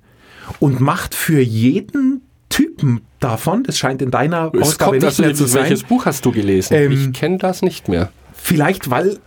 und 0.61 0.81
macht 0.81 1.15
für 1.15 1.41
jeden 1.41 2.23
Typen 2.49 3.03
davon, 3.21 3.62
das 3.62 3.79
scheint 3.79 4.03
in 4.03 4.11
deiner 4.11 4.50
Es 4.55 4.62
Ausgabe 4.62 4.93
kommt 4.93 5.03
nicht 5.03 5.19
mehr 5.19 5.35
zu 5.35 5.47
sein, 5.47 5.65
welches 5.65 5.85
Buch 5.85 6.07
hast 6.07 6.25
du 6.25 6.33
gelesen? 6.33 6.75
Ähm, 6.75 6.93
ich 6.93 7.12
kenne 7.12 7.38
das 7.38 7.62
nicht 7.62 7.88
mehr. 7.88 8.11
Vielleicht 8.38 8.90
weil 8.90 9.18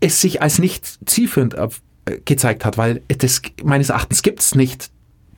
es 0.00 0.20
sich 0.20 0.42
als 0.42 0.58
nicht 0.58 0.98
zielführend 1.06 1.54
äh, 1.54 1.68
gezeigt 2.24 2.64
hat, 2.64 2.76
weil 2.76 3.02
das 3.08 3.40
meines 3.62 3.90
Erachtens 3.90 4.22
gibt 4.22 4.40
es 4.40 4.54
nicht 4.54 4.90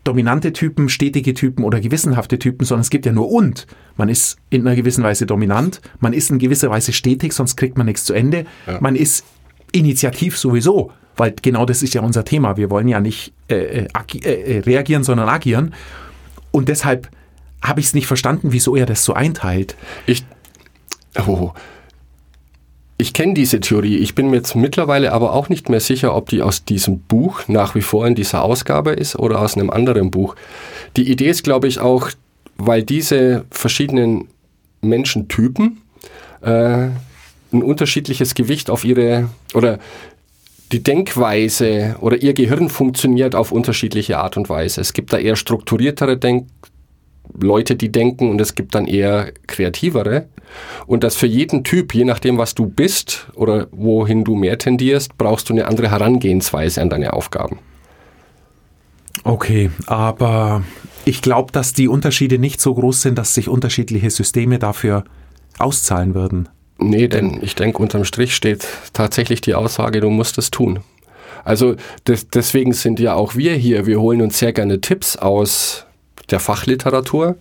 dominante 0.04 0.52
Typen, 0.52 0.88
stetige 0.88 1.34
Typen 1.34 1.64
oder 1.64 1.80
gewissenhafte 1.80 2.38
Typen, 2.38 2.64
sondern 2.64 2.82
es 2.82 2.90
gibt 2.90 3.06
ja 3.06 3.12
nur 3.12 3.30
und. 3.30 3.66
Man 3.96 4.08
ist 4.08 4.36
in 4.50 4.66
einer 4.66 4.76
gewissen 4.76 5.02
Weise 5.02 5.26
dominant, 5.26 5.80
man 6.00 6.12
ist 6.12 6.30
in 6.30 6.38
gewisser 6.38 6.70
Weise 6.70 6.92
stetig, 6.92 7.32
sonst 7.32 7.56
kriegt 7.56 7.76
man 7.76 7.86
nichts 7.86 8.04
zu 8.04 8.14
Ende. 8.14 8.46
Man 8.80 8.94
ist 8.94 9.24
initiativ 9.72 10.38
sowieso, 10.38 10.92
weil 11.16 11.34
genau 11.42 11.66
das 11.66 11.82
ist 11.82 11.94
ja 11.94 12.02
unser 12.02 12.24
Thema. 12.24 12.56
Wir 12.56 12.70
wollen 12.70 12.88
ja 12.88 13.00
nicht 13.00 13.32
äh, 13.48 13.84
äh, 13.84 13.88
äh, 14.22 14.28
äh, 14.28 14.58
reagieren, 14.60 15.02
sondern 15.02 15.28
agieren. 15.28 15.74
Und 16.52 16.68
deshalb 16.68 17.08
habe 17.62 17.80
ich 17.80 17.86
es 17.86 17.94
nicht 17.94 18.06
verstanden, 18.06 18.52
wieso 18.52 18.76
er 18.76 18.86
das 18.86 19.02
so 19.04 19.12
einteilt. 19.14 19.76
Ich, 20.06 20.24
oh, 21.26 21.52
ich 22.98 23.12
kenne 23.12 23.34
diese 23.34 23.60
Theorie. 23.60 23.98
Ich 23.98 24.14
bin 24.14 24.30
mir 24.30 24.36
jetzt 24.36 24.54
mittlerweile 24.54 25.12
aber 25.12 25.34
auch 25.34 25.48
nicht 25.48 25.68
mehr 25.68 25.80
sicher, 25.80 26.14
ob 26.14 26.30
die 26.30 26.42
aus 26.42 26.64
diesem 26.64 27.00
Buch 27.00 27.42
nach 27.46 27.74
wie 27.74 27.82
vor 27.82 28.06
in 28.06 28.14
dieser 28.14 28.42
Ausgabe 28.42 28.92
ist 28.92 29.16
oder 29.16 29.40
aus 29.40 29.56
einem 29.56 29.70
anderen 29.70 30.10
Buch. 30.10 30.34
Die 30.96 31.10
Idee 31.10 31.28
ist, 31.28 31.44
glaube 31.44 31.68
ich, 31.68 31.78
auch, 31.78 32.10
weil 32.56 32.82
diese 32.82 33.44
verschiedenen 33.50 34.28
Menschentypen 34.80 35.82
äh, 36.40 36.88
ein 37.52 37.62
unterschiedliches 37.62 38.34
Gewicht 38.34 38.70
auf 38.70 38.84
ihre 38.84 39.28
oder 39.52 39.78
die 40.72 40.82
Denkweise 40.82 41.96
oder 42.00 42.22
ihr 42.22 42.32
Gehirn 42.32 42.68
funktioniert 42.68 43.34
auf 43.34 43.52
unterschiedliche 43.52 44.18
Art 44.18 44.36
und 44.36 44.48
Weise. 44.48 44.80
Es 44.80 44.94
gibt 44.94 45.12
da 45.12 45.18
eher 45.18 45.36
strukturiertere 45.36 46.16
Denk 46.16 46.46
Leute, 47.38 47.76
die 47.76 47.90
denken 47.90 48.30
und 48.30 48.40
es 48.40 48.54
gibt 48.54 48.74
dann 48.74 48.86
eher 48.86 49.32
kreativere. 49.46 50.26
Und 50.86 51.04
dass 51.04 51.16
für 51.16 51.26
jeden 51.26 51.64
Typ, 51.64 51.94
je 51.94 52.04
nachdem, 52.04 52.38
was 52.38 52.54
du 52.54 52.66
bist 52.66 53.28
oder 53.34 53.66
wohin 53.72 54.24
du 54.24 54.34
mehr 54.36 54.58
tendierst, 54.58 55.18
brauchst 55.18 55.48
du 55.48 55.54
eine 55.54 55.66
andere 55.66 55.90
Herangehensweise 55.90 56.80
an 56.80 56.90
deine 56.90 57.12
Aufgaben. 57.12 57.58
Okay, 59.24 59.70
aber 59.86 60.62
ich 61.04 61.20
glaube, 61.20 61.52
dass 61.52 61.72
die 61.72 61.88
Unterschiede 61.88 62.38
nicht 62.38 62.60
so 62.60 62.74
groß 62.74 63.02
sind, 63.02 63.18
dass 63.18 63.34
sich 63.34 63.48
unterschiedliche 63.48 64.10
Systeme 64.10 64.58
dafür 64.58 65.04
auszahlen 65.58 66.14
würden. 66.14 66.48
Nee, 66.78 67.08
denn 67.08 67.38
ich 67.42 67.54
denke, 67.54 67.78
unterm 67.78 68.04
Strich 68.04 68.36
steht 68.36 68.66
tatsächlich 68.92 69.40
die 69.40 69.54
Aussage, 69.54 70.00
du 70.00 70.10
musst 70.10 70.38
es 70.38 70.50
tun. 70.50 70.80
Also 71.44 71.76
des, 72.06 72.28
deswegen 72.28 72.72
sind 72.72 73.00
ja 73.00 73.14
auch 73.14 73.36
wir 73.36 73.54
hier. 73.54 73.86
Wir 73.86 74.00
holen 74.00 74.20
uns 74.20 74.38
sehr 74.38 74.52
gerne 74.52 74.80
Tipps 74.80 75.16
aus 75.16 75.85
der 76.30 76.40
Fachliteratur. 76.40 77.36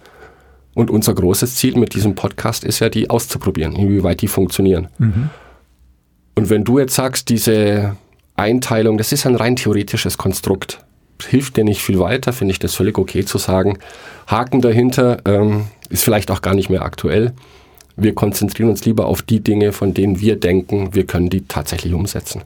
Und 0.74 0.90
unser 0.90 1.14
großes 1.14 1.56
Ziel 1.56 1.78
mit 1.78 1.96
diesem 1.96 2.16
Podcast 2.16 2.66
ist 2.66 2.80
ja, 2.80 2.90
die 2.90 3.10
auszuprobieren, 3.10 3.76
inwieweit 3.76 4.22
die 4.22 4.28
funktionieren. 4.28 4.90
Und 6.36 6.50
wenn 6.50 6.66
du 6.66 6.80
jetzt 6.80 6.96
sagst, 6.96 7.30
diese 7.30 7.96
Einteilung, 8.36 8.98
das 8.98 9.14
ist 9.14 9.26
ein 9.26 9.36
rein 9.36 9.56
theoretisches 9.56 10.18
Konstrukt, 10.18 10.80
hilft 11.26 11.56
dir 11.56 11.64
nicht 11.64 11.82
viel 11.82 12.00
weiter, 12.00 12.34
finde 12.34 12.52
ich 12.52 12.60
das 12.60 12.76
völlig 12.76 12.98
okay 12.98 13.24
zu 13.24 13.38
sagen. 13.38 13.78
Haken 14.28 14.62
dahinter 14.62 15.22
ähm, 15.26 15.68
ist 15.90 16.04
vielleicht 16.04 16.30
auch 16.30 16.42
gar 16.42 16.54
nicht 16.56 16.70
mehr 16.70 16.82
aktuell. 16.82 17.32
Wir 17.96 18.14
konzentrieren 18.14 18.70
uns 18.70 18.84
lieber 18.84 19.06
auf 19.06 19.22
die 19.22 19.40
Dinge, 19.40 19.72
von 19.72 19.94
denen 19.94 20.20
wir 20.20 20.38
denken, 20.38 20.94
wir 20.94 21.06
können 21.06 21.30
die 21.30 21.46
tatsächlich 21.48 21.94
umsetzen. 21.94 22.42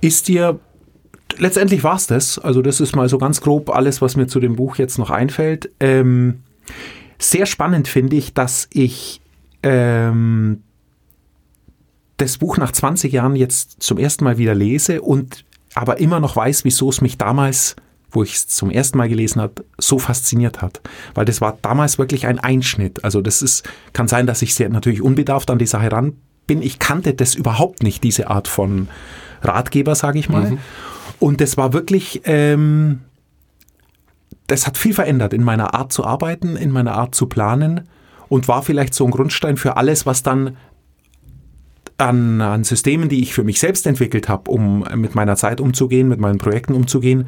Ist 0.00 0.28
dir, 0.28 0.60
letztendlich 1.38 1.84
war 1.84 1.96
es 1.96 2.06
das, 2.06 2.38
also 2.38 2.62
das 2.62 2.80
ist 2.80 2.94
mal 2.94 3.08
so 3.08 3.18
ganz 3.18 3.40
grob 3.40 3.70
alles, 3.70 4.02
was 4.02 4.16
mir 4.16 4.26
zu 4.26 4.40
dem 4.40 4.56
Buch 4.56 4.76
jetzt 4.76 4.98
noch 4.98 5.10
einfällt. 5.10 5.70
Ähm, 5.80 6.40
sehr 7.18 7.46
spannend 7.46 7.88
finde 7.88 8.16
ich, 8.16 8.34
dass 8.34 8.68
ich 8.72 9.20
ähm, 9.62 10.62
das 12.16 12.38
Buch 12.38 12.56
nach 12.58 12.72
20 12.72 13.12
Jahren 13.12 13.36
jetzt 13.36 13.82
zum 13.82 13.98
ersten 13.98 14.24
Mal 14.24 14.38
wieder 14.38 14.54
lese 14.54 15.00
und 15.02 15.44
aber 15.74 16.00
immer 16.00 16.20
noch 16.20 16.34
weiß, 16.34 16.64
wieso 16.64 16.88
es 16.88 17.00
mich 17.00 17.18
damals, 17.18 17.76
wo 18.10 18.22
ich 18.22 18.34
es 18.34 18.48
zum 18.48 18.70
ersten 18.70 18.98
Mal 18.98 19.08
gelesen 19.08 19.40
habe, 19.40 19.64
so 19.78 19.98
fasziniert 19.98 20.62
hat. 20.62 20.80
Weil 21.14 21.24
das 21.24 21.40
war 21.40 21.58
damals 21.62 21.98
wirklich 21.98 22.26
ein 22.26 22.38
Einschnitt. 22.38 23.04
Also 23.04 23.20
das 23.20 23.42
ist, 23.42 23.68
kann 23.92 24.08
sein, 24.08 24.26
dass 24.26 24.42
ich 24.42 24.54
sehr 24.54 24.68
natürlich 24.70 25.02
unbedarft 25.02 25.50
an 25.50 25.58
die 25.58 25.66
Sache 25.66 25.92
ran 25.92 26.16
bin. 26.46 26.62
Ich 26.62 26.78
kannte 26.78 27.14
das 27.14 27.34
überhaupt 27.34 27.82
nicht, 27.82 28.02
diese 28.02 28.28
Art 28.28 28.48
von 28.48 28.88
Ratgeber, 29.42 29.94
sage 29.94 30.18
ich 30.18 30.28
mal. 30.28 30.58
Und 31.20 31.40
das 31.40 31.56
war 31.56 31.72
wirklich, 31.72 32.22
ähm, 32.24 33.00
das 34.46 34.66
hat 34.66 34.78
viel 34.78 34.94
verändert 34.94 35.32
in 35.32 35.42
meiner 35.42 35.74
Art 35.74 35.92
zu 35.92 36.04
arbeiten, 36.04 36.56
in 36.56 36.70
meiner 36.70 36.94
Art 36.94 37.14
zu 37.14 37.26
planen 37.26 37.88
und 38.28 38.48
war 38.48 38.62
vielleicht 38.62 38.94
so 38.94 39.04
ein 39.04 39.10
Grundstein 39.10 39.56
für 39.56 39.76
alles, 39.76 40.06
was 40.06 40.22
dann 40.22 40.56
an, 41.98 42.40
an 42.40 42.64
Systemen, 42.64 43.08
die 43.08 43.22
ich 43.22 43.34
für 43.34 43.42
mich 43.42 43.58
selbst 43.58 43.86
entwickelt 43.86 44.28
habe, 44.28 44.50
um 44.50 44.84
mit 44.94 45.14
meiner 45.14 45.36
Zeit 45.36 45.60
umzugehen, 45.60 46.08
mit 46.08 46.20
meinen 46.20 46.38
Projekten 46.38 46.74
umzugehen, 46.74 47.26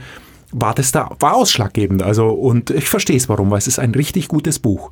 war 0.52 0.74
das 0.74 0.92
da, 0.92 1.10
war 1.18 1.34
ausschlaggebend. 1.34 2.02
Also, 2.02 2.28
und 2.28 2.70
ich 2.70 2.88
verstehe 2.88 3.16
es 3.16 3.28
warum, 3.28 3.50
weil 3.50 3.58
es 3.58 3.66
ist 3.66 3.78
ein 3.78 3.94
richtig 3.94 4.28
gutes 4.28 4.58
Buch. 4.58 4.90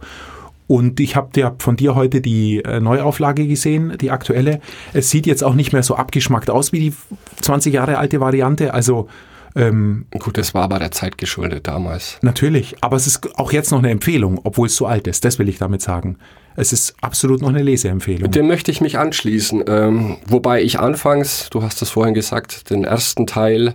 Und 0.69 1.01
ich 1.01 1.17
habe 1.17 1.41
ja 1.41 1.55
von 1.59 1.77
dir 1.77 1.97
heute 1.97 2.21
die 2.21 2.63
äh, 2.63 2.79
Neuauflage 2.79 3.47
gesehen, 3.49 3.97
die 4.01 4.11
aktuelle. 4.11 4.61
Es 4.93 5.11
sieht 5.11 5.27
jetzt 5.27 5.43
auch 5.43 5.55
nicht 5.55 5.73
mehr 5.73 5.83
so 5.83 5.97
abgeschmackt 5.97 6.51
aus 6.51 6.73
wie 6.73 6.79
die 6.79 6.93
20 7.41 7.75
Jahre 7.75 7.99
alte 7.99 8.21
Variante. 8.21 8.75
Also 8.75 9.09
ähm, 9.57 10.05
Gut, 10.19 10.37
das 10.37 10.55
war 10.55 10.65
aber 10.65 10.79
der 10.79 10.91
Zeit 10.91 11.19
geschuldet 11.19 11.67
damals. 11.67 12.19
natürlich, 12.21 12.77
aber 12.83 12.97
es 12.97 13.07
ist 13.07 13.39
auch 13.39 13.51
jetzt 13.51 13.71
noch 13.73 13.79
eine 13.79 13.91
Empfehlung, 13.91 14.41
obwohl 14.45 14.67
es 14.67 14.77
so 14.77 14.87
alt 14.87 15.07
ist. 15.07 15.25
Das 15.25 15.39
will 15.39 15.49
ich 15.49 15.59
damit 15.59 15.83
sagen. 15.83 16.19
Es 16.55 16.73
ist 16.73 16.95
absolut 17.01 17.41
noch 17.41 17.49
eine 17.49 17.63
Leseempfehlung. 17.63 18.31
Dem 18.31 18.47
möchte 18.47 18.71
ich 18.71 18.81
mich 18.81 18.99
anschließen. 18.99 19.65
Ähm, 19.67 20.19
wobei 20.27 20.63
ich 20.63 20.79
anfangs, 20.79 21.49
du 21.51 21.63
hast 21.63 21.81
es 21.81 21.91
vorhin 21.91 22.15
gesagt, 22.15 22.71
den 22.71 22.85
ersten 22.85 23.27
Teil, 23.27 23.75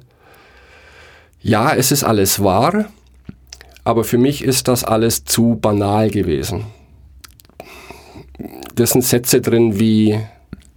ja, 1.41 1.73
es 1.73 1.91
ist 1.91 2.03
alles 2.03 2.43
wahr, 2.43 2.85
aber 3.83 4.03
für 4.03 4.17
mich 4.17 4.43
ist 4.43 4.67
das 4.67 4.83
alles 4.83 5.25
zu 5.25 5.57
banal 5.59 6.11
gewesen. 6.11 6.65
Das 8.75 8.91
sind 8.91 9.03
Sätze 9.03 9.41
drin 9.41 9.79
wie 9.79 10.19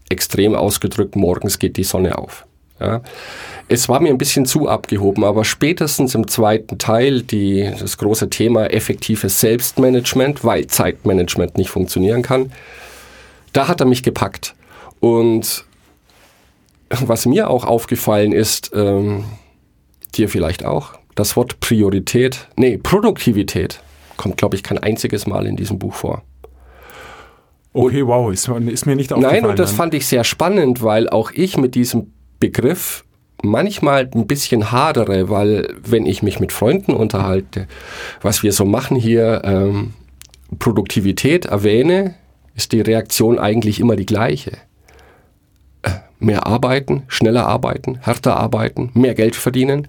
extrem 0.08 0.54
ausgedrückt, 0.54 1.16
morgens 1.16 1.58
geht 1.58 1.76
die 1.76 1.84
Sonne 1.84 2.18
auf. 2.18 2.46
Ja. 2.78 3.00
Es 3.68 3.88
war 3.88 4.00
mir 4.00 4.10
ein 4.10 4.18
bisschen 4.18 4.44
zu 4.44 4.68
abgehoben, 4.68 5.24
aber 5.24 5.44
spätestens 5.44 6.14
im 6.14 6.28
zweiten 6.28 6.78
Teil, 6.78 7.22
die, 7.22 7.70
das 7.78 7.96
große 7.96 8.28
Thema 8.28 8.66
effektives 8.66 9.40
Selbstmanagement, 9.40 10.44
weil 10.44 10.66
Zeitmanagement 10.66 11.56
nicht 11.56 11.70
funktionieren 11.70 12.22
kann, 12.22 12.52
da 13.52 13.68
hat 13.68 13.80
er 13.80 13.86
mich 13.86 14.02
gepackt. 14.02 14.54
Und 15.00 15.64
was 16.90 17.26
mir 17.26 17.50
auch 17.50 17.64
aufgefallen 17.64 18.32
ist, 18.32 18.70
ähm, 18.74 19.24
dir 20.14 20.28
vielleicht 20.28 20.64
auch, 20.64 20.92
das 21.14 21.34
Wort 21.34 21.60
Priorität, 21.60 22.46
nee, 22.56 22.76
Produktivität 22.76 23.80
kommt, 24.18 24.36
glaube 24.36 24.54
ich, 24.54 24.62
kein 24.62 24.78
einziges 24.78 25.26
Mal 25.26 25.46
in 25.46 25.56
diesem 25.56 25.78
Buch 25.78 25.94
vor. 25.94 26.22
Okay, 27.84 28.06
wow, 28.06 28.32
ist, 28.32 28.48
ist 28.48 28.86
mir 28.86 28.96
nicht 28.96 29.12
aufgefallen. 29.12 29.42
Nein, 29.42 29.50
und 29.50 29.58
das 29.58 29.72
fand 29.72 29.94
ich 29.94 30.06
sehr 30.06 30.24
spannend, 30.24 30.82
weil 30.82 31.08
auch 31.08 31.30
ich 31.32 31.56
mit 31.56 31.74
diesem 31.74 32.12
Begriff 32.40 33.04
manchmal 33.42 34.10
ein 34.14 34.26
bisschen 34.26 34.72
hadere, 34.72 35.28
weil 35.28 35.74
wenn 35.84 36.06
ich 36.06 36.22
mich 36.22 36.40
mit 36.40 36.52
Freunden 36.52 36.94
unterhalte, 36.94 37.66
was 38.22 38.42
wir 38.42 38.52
so 38.52 38.64
machen 38.64 38.96
hier, 38.96 39.42
ähm, 39.44 39.92
Produktivität 40.58 41.46
erwähne, 41.46 42.14
ist 42.54 42.72
die 42.72 42.80
Reaktion 42.80 43.38
eigentlich 43.38 43.80
immer 43.80 43.96
die 43.96 44.06
gleiche. 44.06 44.52
Äh, 45.82 45.90
Mehr 46.18 46.46
arbeiten, 46.46 47.02
schneller 47.08 47.46
arbeiten, 47.46 47.98
härter 48.00 48.36
arbeiten, 48.36 48.90
mehr 48.94 49.14
Geld 49.14 49.36
verdienen. 49.36 49.88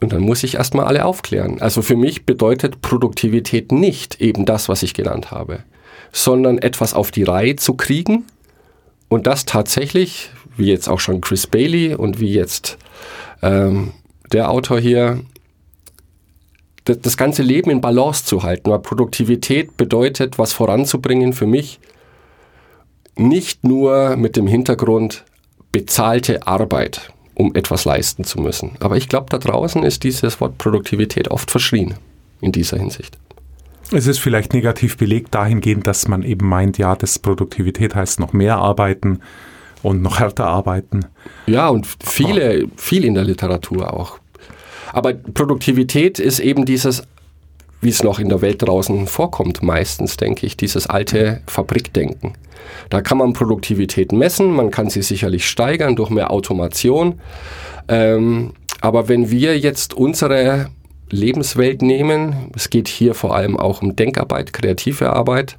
Und 0.00 0.12
dann 0.12 0.20
muss 0.20 0.44
ich 0.44 0.56
erstmal 0.56 0.86
alle 0.86 1.04
aufklären. 1.04 1.60
Also 1.60 1.82
für 1.82 1.96
mich 1.96 2.26
bedeutet 2.26 2.82
Produktivität 2.82 3.72
nicht 3.72 4.20
eben 4.20 4.44
das, 4.44 4.68
was 4.68 4.82
ich 4.82 4.94
genannt 4.94 5.30
habe, 5.30 5.64
sondern 6.14 6.58
etwas 6.58 6.94
auf 6.94 7.10
die 7.10 7.24
Reihe 7.24 7.56
zu 7.56 7.74
kriegen 7.74 8.24
und 9.08 9.26
das 9.26 9.44
tatsächlich, 9.44 10.30
wie 10.56 10.66
jetzt 10.66 10.88
auch 10.88 11.00
schon 11.00 11.20
Chris 11.20 11.48
Bailey 11.48 11.94
und 11.96 12.20
wie 12.20 12.32
jetzt 12.32 12.78
ähm, 13.42 13.92
der 14.32 14.48
Autor 14.48 14.78
hier, 14.78 15.20
das, 16.84 17.00
das 17.00 17.16
ganze 17.16 17.42
Leben 17.42 17.68
in 17.70 17.80
Balance 17.80 18.24
zu 18.24 18.44
halten. 18.44 18.70
Weil 18.70 18.78
Produktivität 18.78 19.76
bedeutet, 19.76 20.38
was 20.38 20.52
voranzubringen 20.52 21.32
für 21.32 21.46
mich, 21.46 21.80
nicht 23.16 23.64
nur 23.64 24.16
mit 24.16 24.36
dem 24.36 24.46
Hintergrund 24.46 25.24
bezahlte 25.72 26.46
Arbeit, 26.46 27.10
um 27.34 27.56
etwas 27.56 27.84
leisten 27.84 28.22
zu 28.22 28.40
müssen. 28.40 28.76
Aber 28.78 28.96
ich 28.96 29.08
glaube, 29.08 29.26
da 29.30 29.38
draußen 29.38 29.82
ist 29.82 30.04
dieses 30.04 30.40
Wort 30.40 30.58
Produktivität 30.58 31.28
oft 31.28 31.50
verschrien 31.50 31.94
in 32.40 32.52
dieser 32.52 32.78
Hinsicht. 32.78 33.18
Es 33.92 34.06
ist 34.06 34.18
vielleicht 34.18 34.54
negativ 34.54 34.96
belegt 34.96 35.34
dahingehend, 35.34 35.86
dass 35.86 36.08
man 36.08 36.22
eben 36.22 36.48
meint, 36.48 36.78
ja, 36.78 36.96
das 36.96 37.18
Produktivität 37.18 37.94
heißt 37.94 38.18
noch 38.18 38.32
mehr 38.32 38.56
arbeiten 38.56 39.20
und 39.82 40.02
noch 40.02 40.18
härter 40.18 40.46
arbeiten. 40.46 41.06
Ja, 41.46 41.68
und 41.68 41.86
viele, 42.02 42.66
viel 42.76 43.04
in 43.04 43.14
der 43.14 43.24
Literatur 43.24 43.92
auch. 43.92 44.18
Aber 44.92 45.12
Produktivität 45.12 46.18
ist 46.18 46.40
eben 46.40 46.64
dieses, 46.64 47.02
wie 47.80 47.90
es 47.90 48.02
noch 48.02 48.18
in 48.18 48.28
der 48.28 48.40
Welt 48.40 48.62
draußen 48.62 49.06
vorkommt, 49.06 49.62
meistens, 49.62 50.16
denke 50.16 50.46
ich, 50.46 50.56
dieses 50.56 50.86
alte 50.86 51.42
Fabrikdenken. 51.46 52.34
Da 52.88 53.02
kann 53.02 53.18
man 53.18 53.32
Produktivität 53.34 54.12
messen, 54.12 54.50
man 54.50 54.70
kann 54.70 54.88
sie 54.88 55.02
sicherlich 55.02 55.48
steigern 55.48 55.96
durch 55.96 56.10
mehr 56.10 56.30
Automation. 56.30 57.20
Ähm, 57.88 58.54
aber 58.80 59.08
wenn 59.08 59.30
wir 59.30 59.58
jetzt 59.58 59.94
unsere 59.94 60.70
Lebenswelt 61.10 61.82
nehmen, 61.82 62.50
es 62.54 62.70
geht 62.70 62.88
hier 62.88 63.14
vor 63.14 63.34
allem 63.34 63.56
auch 63.56 63.82
um 63.82 63.96
Denkarbeit, 63.96 64.52
kreative 64.52 65.12
Arbeit, 65.12 65.58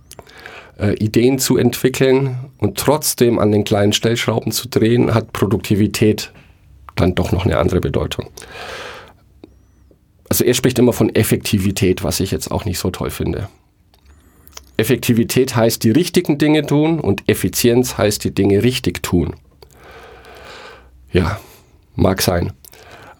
äh, 0.80 0.94
Ideen 0.96 1.40
zu 1.40 1.58
entwickeln 1.58 2.38
und 2.58 2.78
trotzdem 2.78 3.40
an 3.40 3.52
den 3.52 3.64
kleinen 3.64 3.94
Stellschrauben 3.94 4.52
zu 4.52 4.68
drehen, 4.68 5.14
hat 5.14 5.34
Produktivität 5.34 6.32
dann 6.96 7.16
doch 7.16 7.32
noch 7.32 7.46
eine 7.46 7.58
andere 7.58 7.80
Bedeutung. 7.80 8.28
Also 10.30 10.44
er 10.44 10.54
spricht 10.54 10.80
immer 10.80 10.94
von 10.94 11.14
Effektivität, 11.14 12.04
was 12.04 12.20
ich 12.20 12.32
jetzt 12.32 12.50
auch 12.52 12.66
nicht 12.66 12.80
so 12.80 12.90
toll 12.90 13.12
finde. 13.12 13.48
Effektivität 14.78 15.56
heißt 15.56 15.84
die 15.84 15.92
richtigen 15.92 16.38
Dinge 16.38 16.66
tun 16.66 17.00
und 17.00 17.24
Effizienz 17.30 17.98
heißt 17.98 18.24
die 18.24 18.34
Dinge 18.34 18.64
richtig 18.64 19.04
tun. 19.04 19.36
Ja, 21.14 21.40
mag 21.96 22.22
sein. 22.22 22.52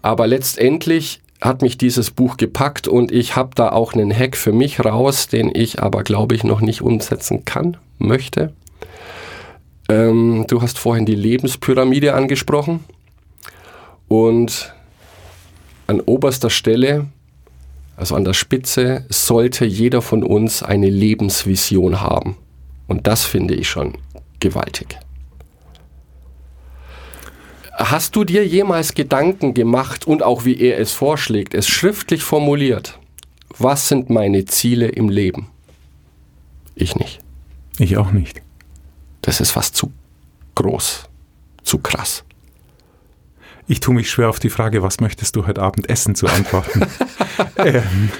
Aber 0.02 0.26
letztendlich 0.26 1.22
hat 1.46 1.62
mich 1.62 1.78
dieses 1.78 2.10
Buch 2.10 2.36
gepackt 2.36 2.88
und 2.88 3.12
ich 3.12 3.36
habe 3.36 3.50
da 3.54 3.70
auch 3.70 3.94
einen 3.94 4.16
Hack 4.16 4.36
für 4.36 4.52
mich 4.52 4.84
raus, 4.84 5.28
den 5.28 5.50
ich 5.54 5.82
aber, 5.82 6.02
glaube 6.02 6.34
ich, 6.34 6.44
noch 6.44 6.60
nicht 6.60 6.82
umsetzen 6.82 7.44
kann, 7.44 7.76
möchte. 7.98 8.52
Ähm, 9.88 10.44
du 10.48 10.62
hast 10.62 10.78
vorhin 10.78 11.06
die 11.06 11.14
Lebenspyramide 11.14 12.14
angesprochen 12.14 12.84
und 14.08 14.74
an 15.86 16.00
oberster 16.00 16.50
Stelle, 16.50 17.06
also 17.96 18.16
an 18.16 18.24
der 18.24 18.34
Spitze, 18.34 19.06
sollte 19.08 19.64
jeder 19.64 20.02
von 20.02 20.22
uns 20.24 20.62
eine 20.62 20.90
Lebensvision 20.90 22.00
haben. 22.00 22.36
Und 22.88 23.06
das 23.06 23.24
finde 23.24 23.54
ich 23.54 23.68
schon 23.68 23.94
gewaltig. 24.40 24.98
Hast 27.78 28.16
du 28.16 28.24
dir 28.24 28.46
jemals 28.46 28.94
Gedanken 28.94 29.52
gemacht 29.52 30.06
und 30.06 30.22
auch 30.22 30.46
wie 30.46 30.58
er 30.58 30.78
es 30.78 30.92
vorschlägt, 30.92 31.52
es 31.52 31.68
schriftlich 31.68 32.22
formuliert? 32.22 32.98
Was 33.58 33.88
sind 33.88 34.08
meine 34.08 34.46
Ziele 34.46 34.88
im 34.88 35.10
Leben? 35.10 35.50
Ich 36.74 36.96
nicht. 36.96 37.20
Ich 37.78 37.98
auch 37.98 38.12
nicht. 38.12 38.40
Das 39.20 39.40
ist 39.40 39.50
fast 39.50 39.76
zu 39.76 39.92
groß, 40.54 41.04
zu 41.64 41.78
krass. 41.78 42.24
Ich 43.68 43.80
tue 43.80 43.94
mich 43.94 44.10
schwer 44.10 44.30
auf 44.30 44.38
die 44.38 44.48
Frage, 44.50 44.82
was 44.82 45.00
möchtest 45.00 45.36
du 45.36 45.46
heute 45.46 45.60
Abend 45.60 45.90
essen, 45.90 46.14
zu 46.14 46.28
antworten. 46.28 46.86
ähm, 47.58 48.10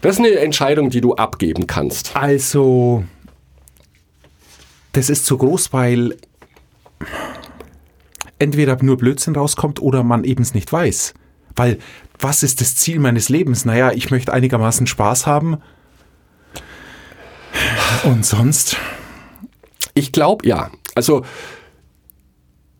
Das 0.00 0.14
ist 0.14 0.18
eine 0.18 0.36
Entscheidung, 0.40 0.90
die 0.90 1.00
du 1.00 1.14
abgeben 1.14 1.68
kannst. 1.68 2.16
also, 2.16 3.04
das 4.92 5.08
ist 5.08 5.24
zu 5.26 5.38
groß, 5.38 5.72
weil 5.72 6.16
entweder 8.42 8.76
nur 8.82 8.96
Blödsinn 8.96 9.36
rauskommt 9.36 9.80
oder 9.80 10.02
man 10.02 10.24
eben 10.24 10.42
es 10.42 10.52
nicht 10.52 10.72
weiß. 10.72 11.14
Weil, 11.54 11.78
was 12.18 12.42
ist 12.42 12.60
das 12.60 12.76
Ziel 12.76 12.98
meines 12.98 13.28
Lebens? 13.28 13.64
Naja, 13.64 13.92
ich 13.92 14.10
möchte 14.10 14.32
einigermaßen 14.32 14.86
Spaß 14.86 15.26
haben. 15.26 15.58
Und 18.04 18.26
sonst? 18.26 18.76
Ich 19.94 20.12
glaube 20.12 20.46
ja. 20.46 20.70
Also 20.94 21.24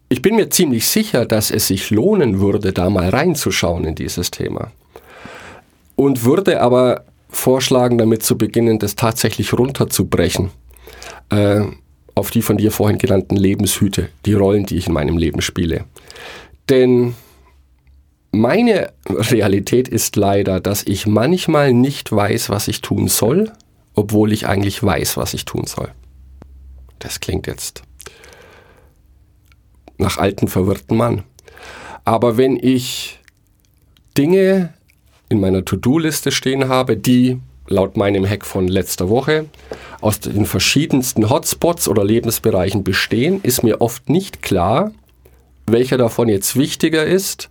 ich 0.09 0.21
bin 0.21 0.37
mir 0.37 0.51
ziemlich 0.51 0.89
sicher, 0.89 1.27
dass 1.27 1.51
es 1.51 1.69
sich 1.69 1.91
lohnen 1.91 2.41
würde, 2.41 2.73
da 2.73 2.91
mal 2.91 3.09
reinzuschauen 3.09 3.85
in 3.85 3.95
dieses 3.95 4.31
Thema. 4.31 4.73
Und 5.97 6.25
würde 6.25 6.61
aber 6.61 7.05
vorschlagen, 7.29 7.99
damit 7.99 8.23
zu 8.23 8.37
beginnen, 8.37 8.79
das 8.79 8.97
tatsächlich 8.97 9.53
runterzubrechen. 9.53 10.51
Äh, 11.31 11.63
auf 12.23 12.31
die 12.31 12.43
von 12.43 12.57
dir 12.57 12.71
vorhin 12.71 12.99
genannten 12.99 13.35
Lebenshüte, 13.35 14.09
die 14.27 14.35
Rollen, 14.35 14.65
die 14.65 14.77
ich 14.77 14.87
in 14.87 14.93
meinem 14.93 15.19
Leben 15.19 15.43
spiele. 15.43 15.87
Denn 16.69 17.17
meine 18.31 18.93
Realität 19.09 19.89
ist 19.89 20.15
leider, 20.15 20.61
dass 20.61 20.85
ich 20.85 21.05
manchmal 21.09 21.73
nicht 21.73 22.13
weiß, 22.13 22.49
was 22.49 22.69
ich 22.69 22.81
tun 22.81 23.09
soll, 23.09 23.51
obwohl 23.97 24.33
ich 24.33 24.47
eigentlich 24.47 24.81
weiß, 24.81 25.17
was 25.17 25.35
ich 25.35 25.47
tun 25.47 25.67
soll. 25.67 25.91
Das 27.01 27.19
klingt 27.19 27.49
jetzt 27.49 27.83
nach 29.99 30.19
alten, 30.19 30.47
verwirrten 30.47 30.97
Mann. 30.97 31.25
Aber 32.05 32.37
wenn 32.37 32.57
ich 32.57 33.19
Dinge 34.17 34.75
in 35.29 35.41
meiner 35.41 35.65
To-Do-Liste 35.65 36.31
stehen 36.31 36.69
habe, 36.69 36.97
die 36.97 37.41
laut 37.73 37.97
meinem 37.97 38.29
Hack 38.29 38.45
von 38.45 38.69
letzter 38.69 39.09
Woche 39.09 39.47
aus 40.01 40.21
den 40.21 40.47
verschiedensten 40.47 41.31
Hotspots 41.31 41.89
oder 41.89 42.05
Lebensbereichen 42.05 42.85
bestehen, 42.85 43.41
ist 43.43 43.63
mir 43.63 43.81
oft 43.81 44.09
nicht 44.09 44.43
klar, 44.43 44.93
welcher 45.67 45.97
davon 45.97 46.29
jetzt 46.29 46.57
wichtiger 46.57 47.05
ist, 47.05 47.51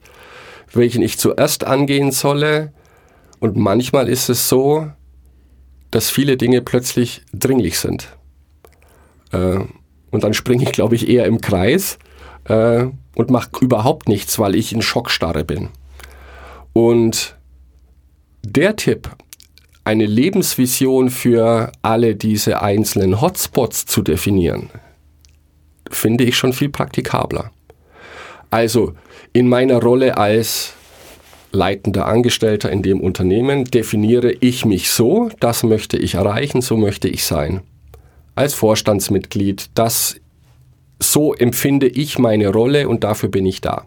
welchen 0.74 1.02
ich 1.02 1.18
zuerst 1.18 1.66
angehen 1.66 2.12
solle. 2.12 2.72
Und 3.40 3.58
manchmal 3.58 4.08
ist 4.08 4.30
es 4.30 4.48
so, 4.48 4.88
dass 5.90 6.10
viele 6.10 6.38
Dinge 6.38 6.62
plötzlich 6.62 7.24
dringlich 7.34 7.80
sind. 7.80 8.08
Äh, 9.32 9.60
und 10.12 10.24
dann 10.24 10.34
springe 10.34 10.64
ich, 10.64 10.72
glaube 10.72 10.96
ich, 10.96 11.10
eher 11.10 11.26
im 11.26 11.42
Kreis 11.42 11.98
äh, 12.46 12.86
und 13.16 13.30
mache 13.30 13.50
überhaupt 13.62 14.08
nichts, 14.08 14.40
weil 14.40 14.56
ich 14.56 14.74
in 14.74 14.82
Schockstarre 14.82 15.44
bin. 15.44 15.70
Und 16.74 17.36
der 18.44 18.76
Tipp, 18.76 19.10
eine 19.84 20.06
Lebensvision 20.06 21.10
für 21.10 21.72
alle 21.82 22.16
diese 22.16 22.62
einzelnen 22.62 23.22
Hotspots 23.22 23.86
zu 23.86 24.02
definieren, 24.02 24.70
finde 25.90 26.24
ich 26.24 26.38
schon 26.38 26.54
viel 26.54 26.70
praktikabler. 26.70 27.52
Also 28.50 28.94
in 29.34 29.48
meiner 29.48 29.82
Rolle 29.82 30.18
als 30.18 30.74
leitender 31.52 32.06
Angestellter 32.06 32.70
in 32.70 32.82
dem 32.82 33.02
Unternehmen 33.02 33.66
definiere 33.66 34.32
ich 34.32 34.66
mich 34.66 34.90
so, 34.90 35.30
das 35.40 35.64
möchte 35.64 35.98
ich 35.98 36.16
erreichen, 36.16 36.62
so 36.62 36.78
möchte 36.78 37.08
ich 37.08 37.26
sein. 37.26 37.62
Als 38.36 38.54
Vorstandsmitglied, 38.54 39.70
das 39.74 40.16
so 41.00 41.34
empfinde 41.34 41.88
ich 41.88 42.20
meine 42.20 42.50
Rolle 42.50 42.88
und 42.88 43.04
dafür 43.04 43.30
bin 43.30 43.46
ich 43.46 43.60
da. 43.60 43.86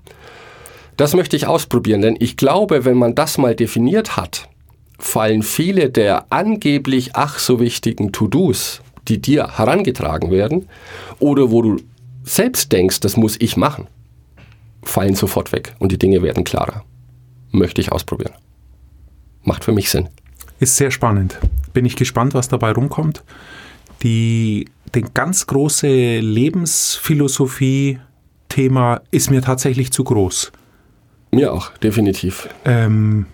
Das 0.97 1.15
möchte 1.15 1.37
ich 1.37 1.47
ausprobieren, 1.47 2.03
denn 2.03 2.17
ich 2.19 2.37
glaube, 2.37 2.85
wenn 2.85 2.97
man 2.97 3.15
das 3.15 3.39
mal 3.39 3.55
definiert 3.55 4.17
hat, 4.17 4.49
fallen 4.99 5.43
viele 5.43 5.91
der 5.91 6.27
angeblich 6.31 7.11
ach 7.15 7.39
so 7.39 7.61
wichtigen 7.61 8.13
To-Dos, 8.13 8.81
die 9.09 9.21
dir 9.21 9.59
herangetragen 9.59 10.31
werden, 10.31 10.69
oder 11.19 11.51
wo 11.51 11.63
du 11.63 11.77
selbst 12.25 12.73
denkst, 12.73 13.01
das 13.01 13.17
muss 13.17 13.37
ich 13.39 13.57
machen, 13.57 13.87
fallen 14.83 15.15
sofort 15.15 15.53
weg 15.53 15.75
und 15.79 15.93
die 15.93 15.99
Dinge 15.99 16.23
werden 16.23 16.45
klarer. 16.45 16.85
Möchte 17.51 17.81
ich 17.81 17.93
ausprobieren. 17.93 18.33
Macht 19.43 19.65
für 19.65 19.73
mich 19.73 19.91
Sinn. 19.91 20.09
Ist 20.59 20.77
sehr 20.77 20.91
spannend. 20.91 21.39
Bin 21.73 21.85
ich 21.85 21.95
gespannt, 21.97 22.35
was 22.35 22.49
dabei 22.49 22.73
rumkommt. 22.73 23.23
Die, 24.03 24.69
den 24.95 25.13
ganz 25.15 25.47
große 25.47 26.19
Lebensphilosophie-Thema 26.21 29.01
ist 29.11 29.31
mir 29.31 29.43
tatsächlich 29.43 29.93
zu 29.93 30.05
groß. 30.05 30.53
Mir 31.31 31.53
auch, 31.53 31.71
definitiv. 31.79 32.49
Ähm, 32.65 33.27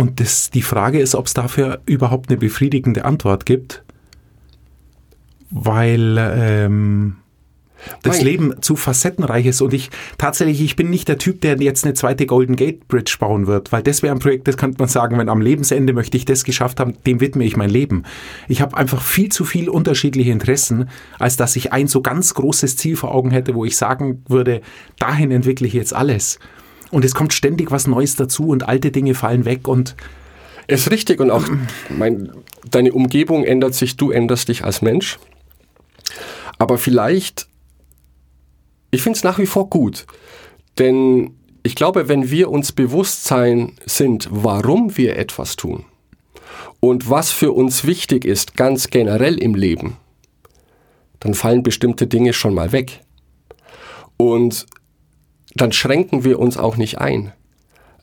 und 0.00 0.18
das, 0.18 0.48
die 0.48 0.62
Frage 0.62 0.98
ist, 0.98 1.14
ob 1.14 1.26
es 1.26 1.34
dafür 1.34 1.82
überhaupt 1.84 2.30
eine 2.30 2.38
befriedigende 2.38 3.04
Antwort 3.04 3.44
gibt, 3.44 3.82
weil 5.50 6.16
ähm, 6.18 7.16
das 8.02 8.16
Mein- 8.16 8.24
Leben 8.24 8.62
zu 8.62 8.76
facettenreich 8.76 9.44
ist 9.44 9.60
und 9.60 9.74
ich 9.74 9.90
tatsächlich, 10.16 10.62
ich 10.62 10.74
bin 10.74 10.88
nicht 10.88 11.06
der 11.06 11.18
Typ, 11.18 11.42
der 11.42 11.60
jetzt 11.60 11.84
eine 11.84 11.92
zweite 11.92 12.24
Golden 12.24 12.56
Gate 12.56 12.88
Bridge 12.88 13.16
bauen 13.20 13.46
wird, 13.46 13.72
weil 13.72 13.82
das 13.82 14.02
wäre 14.02 14.14
ein 14.14 14.20
Projekt, 14.20 14.48
das 14.48 14.56
könnte 14.56 14.78
man 14.78 14.88
sagen, 14.88 15.18
wenn 15.18 15.28
am 15.28 15.42
Lebensende 15.42 15.92
möchte 15.92 16.16
ich 16.16 16.24
das 16.24 16.44
geschafft 16.44 16.80
haben, 16.80 16.94
dem 17.04 17.20
widme 17.20 17.44
ich 17.44 17.58
mein 17.58 17.68
Leben. 17.68 18.04
Ich 18.48 18.62
habe 18.62 18.78
einfach 18.78 19.02
viel 19.02 19.28
zu 19.28 19.44
viel 19.44 19.68
unterschiedliche 19.68 20.30
Interessen, 20.30 20.88
als 21.18 21.36
dass 21.36 21.56
ich 21.56 21.74
ein 21.74 21.88
so 21.88 22.00
ganz 22.00 22.32
großes 22.32 22.78
Ziel 22.78 22.96
vor 22.96 23.14
Augen 23.14 23.32
hätte, 23.32 23.54
wo 23.54 23.66
ich 23.66 23.76
sagen 23.76 24.24
würde, 24.28 24.62
dahin 24.98 25.30
entwickle 25.30 25.66
ich 25.66 25.74
jetzt 25.74 25.94
alles. 25.94 26.38
Und 26.90 27.04
es 27.04 27.14
kommt 27.14 27.32
ständig 27.32 27.70
was 27.70 27.86
Neues 27.86 28.16
dazu 28.16 28.48
und 28.48 28.68
alte 28.68 28.90
Dinge 28.90 29.14
fallen 29.14 29.44
weg 29.44 29.68
und 29.68 29.96
Ist 30.66 30.90
richtig 30.90 31.20
und 31.20 31.30
auch 31.30 31.44
mein, 31.88 32.30
deine 32.70 32.92
Umgebung 32.92 33.44
ändert 33.44 33.74
sich, 33.74 33.96
du 33.96 34.10
änderst 34.10 34.48
dich 34.48 34.64
als 34.64 34.82
Mensch. 34.82 35.18
Aber 36.58 36.78
vielleicht, 36.78 37.48
ich 38.90 39.02
finde 39.02 39.16
es 39.16 39.24
nach 39.24 39.38
wie 39.38 39.46
vor 39.46 39.68
gut, 39.68 40.06
denn 40.78 41.34
ich 41.62 41.74
glaube, 41.74 42.08
wenn 42.08 42.30
wir 42.30 42.50
uns 42.50 42.72
bewusst 42.72 43.24
sein 43.24 43.72
sind, 43.84 44.28
warum 44.30 44.96
wir 44.96 45.16
etwas 45.16 45.56
tun 45.56 45.84
und 46.78 47.10
was 47.10 47.30
für 47.30 47.52
uns 47.52 47.84
wichtig 47.84 48.24
ist, 48.24 48.56
ganz 48.56 48.88
generell 48.90 49.38
im 49.42 49.54
Leben, 49.54 49.96
dann 51.18 51.34
fallen 51.34 51.62
bestimmte 51.62 52.06
Dinge 52.06 52.32
schon 52.32 52.54
mal 52.54 52.72
weg. 52.72 53.00
Und 54.16 54.66
dann 55.54 55.72
schränken 55.72 56.24
wir 56.24 56.38
uns 56.38 56.56
auch 56.56 56.76
nicht 56.76 56.98
ein. 56.98 57.32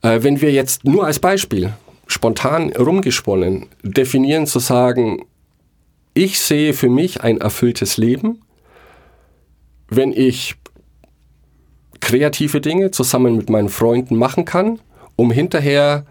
Äh, 0.01 0.23
wenn 0.23 0.41
wir 0.41 0.51
jetzt 0.51 0.85
nur 0.85 1.05
als 1.05 1.19
Beispiel 1.19 1.73
spontan 2.07 2.71
rumgesponnen 2.71 3.67
definieren 3.83 4.47
zu 4.47 4.59
sagen, 4.59 5.25
ich 6.13 6.39
sehe 6.39 6.73
für 6.73 6.89
mich 6.89 7.21
ein 7.21 7.39
erfülltes 7.39 7.97
Leben, 7.97 8.41
wenn 9.89 10.11
ich 10.11 10.55
kreative 11.99 12.61
Dinge 12.61 12.91
zusammen 12.91 13.35
mit 13.37 13.49
meinen 13.49 13.69
Freunden 13.69 14.15
machen 14.15 14.45
kann, 14.45 14.79
um 15.15 15.31
hinterher 15.31 16.05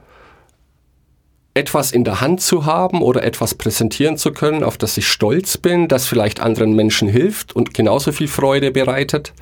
etwas 1.54 1.90
in 1.90 2.04
der 2.04 2.20
Hand 2.20 2.42
zu 2.42 2.66
haben 2.66 3.00
oder 3.00 3.22
etwas 3.22 3.54
präsentieren 3.54 4.18
zu 4.18 4.32
können, 4.32 4.62
auf 4.62 4.76
das 4.76 4.96
ich 4.98 5.08
stolz 5.08 5.56
bin, 5.56 5.88
das 5.88 6.06
vielleicht 6.06 6.40
anderen 6.40 6.74
Menschen 6.74 7.08
hilft 7.08 7.56
und 7.56 7.72
genauso 7.72 8.12
viel 8.12 8.28
Freude 8.28 8.70
bereitet, 8.70 9.32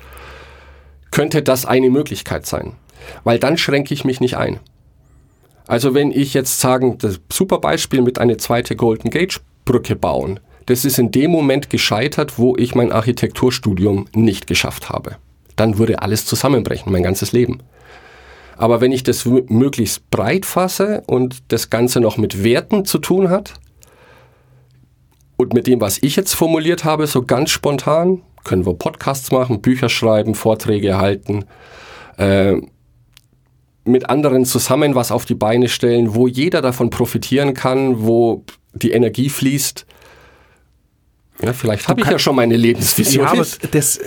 könnte 1.11 1.41
das 1.41 1.65
eine 1.65 1.89
Möglichkeit 1.89 2.45
sein. 2.45 2.73
Weil 3.23 3.39
dann 3.39 3.57
schränke 3.57 3.93
ich 3.93 4.05
mich 4.05 4.19
nicht 4.19 4.37
ein. 4.37 4.59
Also 5.67 5.93
wenn 5.93 6.11
ich 6.11 6.33
jetzt 6.33 6.59
sagen, 6.59 6.97
das 6.99 7.19
super 7.31 7.59
Beispiel 7.59 8.01
mit 8.01 8.19
eine 8.19 8.37
zweite 8.37 8.75
Golden 8.75 9.09
Gate 9.09 9.41
Brücke 9.65 9.95
bauen, 9.95 10.39
das 10.67 10.85
ist 10.85 10.99
in 10.99 11.11
dem 11.11 11.31
Moment 11.31 11.69
gescheitert, 11.69 12.37
wo 12.37 12.55
ich 12.57 12.75
mein 12.75 12.91
Architekturstudium 12.91 14.07
nicht 14.13 14.47
geschafft 14.47 14.89
habe. 14.89 15.17
Dann 15.55 15.77
würde 15.77 16.01
alles 16.01 16.25
zusammenbrechen, 16.25 16.91
mein 16.91 17.03
ganzes 17.03 17.31
Leben. 17.31 17.61
Aber 18.57 18.81
wenn 18.81 18.91
ich 18.91 19.03
das 19.03 19.25
möglichst 19.25 20.09
breit 20.09 20.45
fasse 20.45 21.03
und 21.07 21.43
das 21.49 21.69
Ganze 21.69 21.99
noch 21.99 22.17
mit 22.17 22.43
Werten 22.43 22.85
zu 22.85 22.99
tun 22.99 23.29
hat 23.29 23.53
und 25.37 25.53
mit 25.53 25.67
dem, 25.67 25.81
was 25.81 26.01
ich 26.01 26.15
jetzt 26.15 26.33
formuliert 26.33 26.83
habe, 26.83 27.05
so 27.07 27.23
ganz 27.23 27.51
spontan, 27.51 28.21
können 28.45 28.65
wir 28.65 28.75
Podcasts 28.75 29.31
machen, 29.31 29.61
Bücher 29.61 29.89
schreiben, 29.89 30.35
Vorträge 30.35 30.97
halten, 30.97 31.43
äh, 32.17 32.55
mit 33.83 34.09
anderen 34.09 34.45
zusammen 34.45 34.95
was 34.95 35.11
auf 35.11 35.25
die 35.25 35.35
Beine 35.35 35.67
stellen, 35.67 36.15
wo 36.15 36.27
jeder 36.27 36.61
davon 36.61 36.89
profitieren 36.89 37.53
kann, 37.53 38.05
wo 38.05 38.45
die 38.73 38.91
Energie 38.91 39.29
fließt, 39.29 39.85
Ja, 41.41 41.51
vielleicht 41.51 41.89
habe 41.89 42.01
ich 42.01 42.07
ja 42.07 42.17
schon 42.17 42.35
meine 42.35 42.55
Lebensvision. 42.55 43.25
Ja, 43.25 43.31
aber 43.31 43.45
das, 43.71 43.99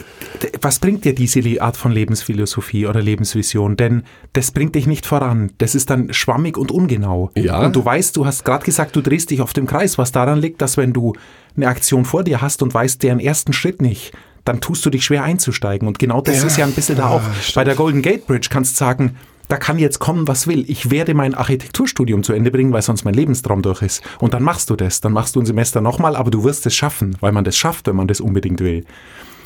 was 0.62 0.79
bringt 0.79 1.05
dir 1.05 1.14
diese 1.14 1.42
Art 1.61 1.77
von 1.77 1.92
Lebensphilosophie 1.92 2.87
oder 2.87 3.03
Lebensvision? 3.03 3.77
Denn 3.77 4.05
das 4.33 4.51
bringt 4.51 4.74
dich 4.74 4.87
nicht 4.87 5.05
voran. 5.05 5.53
Das 5.59 5.74
ist 5.74 5.90
dann 5.90 6.12
schwammig 6.12 6.57
und 6.57 6.70
ungenau. 6.70 7.31
Ja. 7.37 7.64
Und 7.64 7.77
du 7.77 7.85
weißt, 7.85 8.16
du 8.16 8.24
hast 8.24 8.44
gerade 8.44 8.64
gesagt, 8.64 8.96
du 8.96 9.03
drehst 9.03 9.31
dich 9.31 9.42
auf 9.42 9.53
dem 9.53 9.66
Kreis, 9.66 9.98
was 9.98 10.11
daran 10.11 10.40
liegt, 10.40 10.62
dass 10.62 10.79
wenn 10.79 10.94
du 10.94 11.12
eine 11.55 11.68
Aktion 11.68 12.07
vor 12.07 12.24
dir 12.24 12.40
hast 12.40 12.62
und 12.62 12.72
weißt 12.72 13.03
deren 13.03 13.20
ersten 13.20 13.53
Schritt 13.53 13.83
nicht, 13.83 14.12
dann 14.48 14.61
tust 14.61 14.84
du 14.87 14.90
dich 14.90 15.04
schwer 15.04 15.22
einzusteigen. 15.22 15.87
Und 15.87 15.98
genau 15.98 16.20
das 16.20 16.38
Ja. 16.40 16.46
ist 16.46 16.56
ja 16.56 16.64
ein 16.64 16.72
bisschen 16.72 16.96
da 16.96 17.04
Ja, 17.11 17.16
auch. 17.16 17.22
stimmt. 17.40 17.54
Bei 17.54 17.64
der 17.64 17.74
Golden 17.74 18.02
Gate 18.02 18.26
Bridge 18.26 18.48
kannst 18.50 18.74
du 18.74 18.78
sagen, 18.84 19.16
da 19.48 19.56
kann 19.56 19.78
jetzt 19.78 19.98
kommen, 19.98 20.28
was 20.28 20.46
will. 20.46 20.64
Ich 20.68 20.90
werde 20.90 21.14
mein 21.14 21.34
Architekturstudium 21.34 22.22
zu 22.22 22.32
Ende 22.32 22.50
bringen, 22.50 22.72
weil 22.72 22.82
sonst 22.82 23.04
mein 23.04 23.14
Lebenstraum 23.14 23.62
durch 23.62 23.80
ist. 23.82 24.02
Und 24.18 24.34
dann 24.34 24.42
machst 24.42 24.68
du 24.70 24.76
das. 24.76 25.00
Dann 25.00 25.12
machst 25.12 25.37
du 25.37 25.40
ein 25.40 25.46
Semester 25.46 25.80
nochmal, 25.80 26.16
aber 26.16 26.30
du 26.30 26.44
wirst 26.44 26.66
es 26.66 26.74
schaffen, 26.74 27.16
weil 27.20 27.32
man 27.32 27.44
das 27.44 27.56
schafft, 27.56 27.87
wenn 27.87 27.96
man 27.96 28.08
das 28.08 28.20
unbedingt 28.20 28.61
will. 28.61 28.84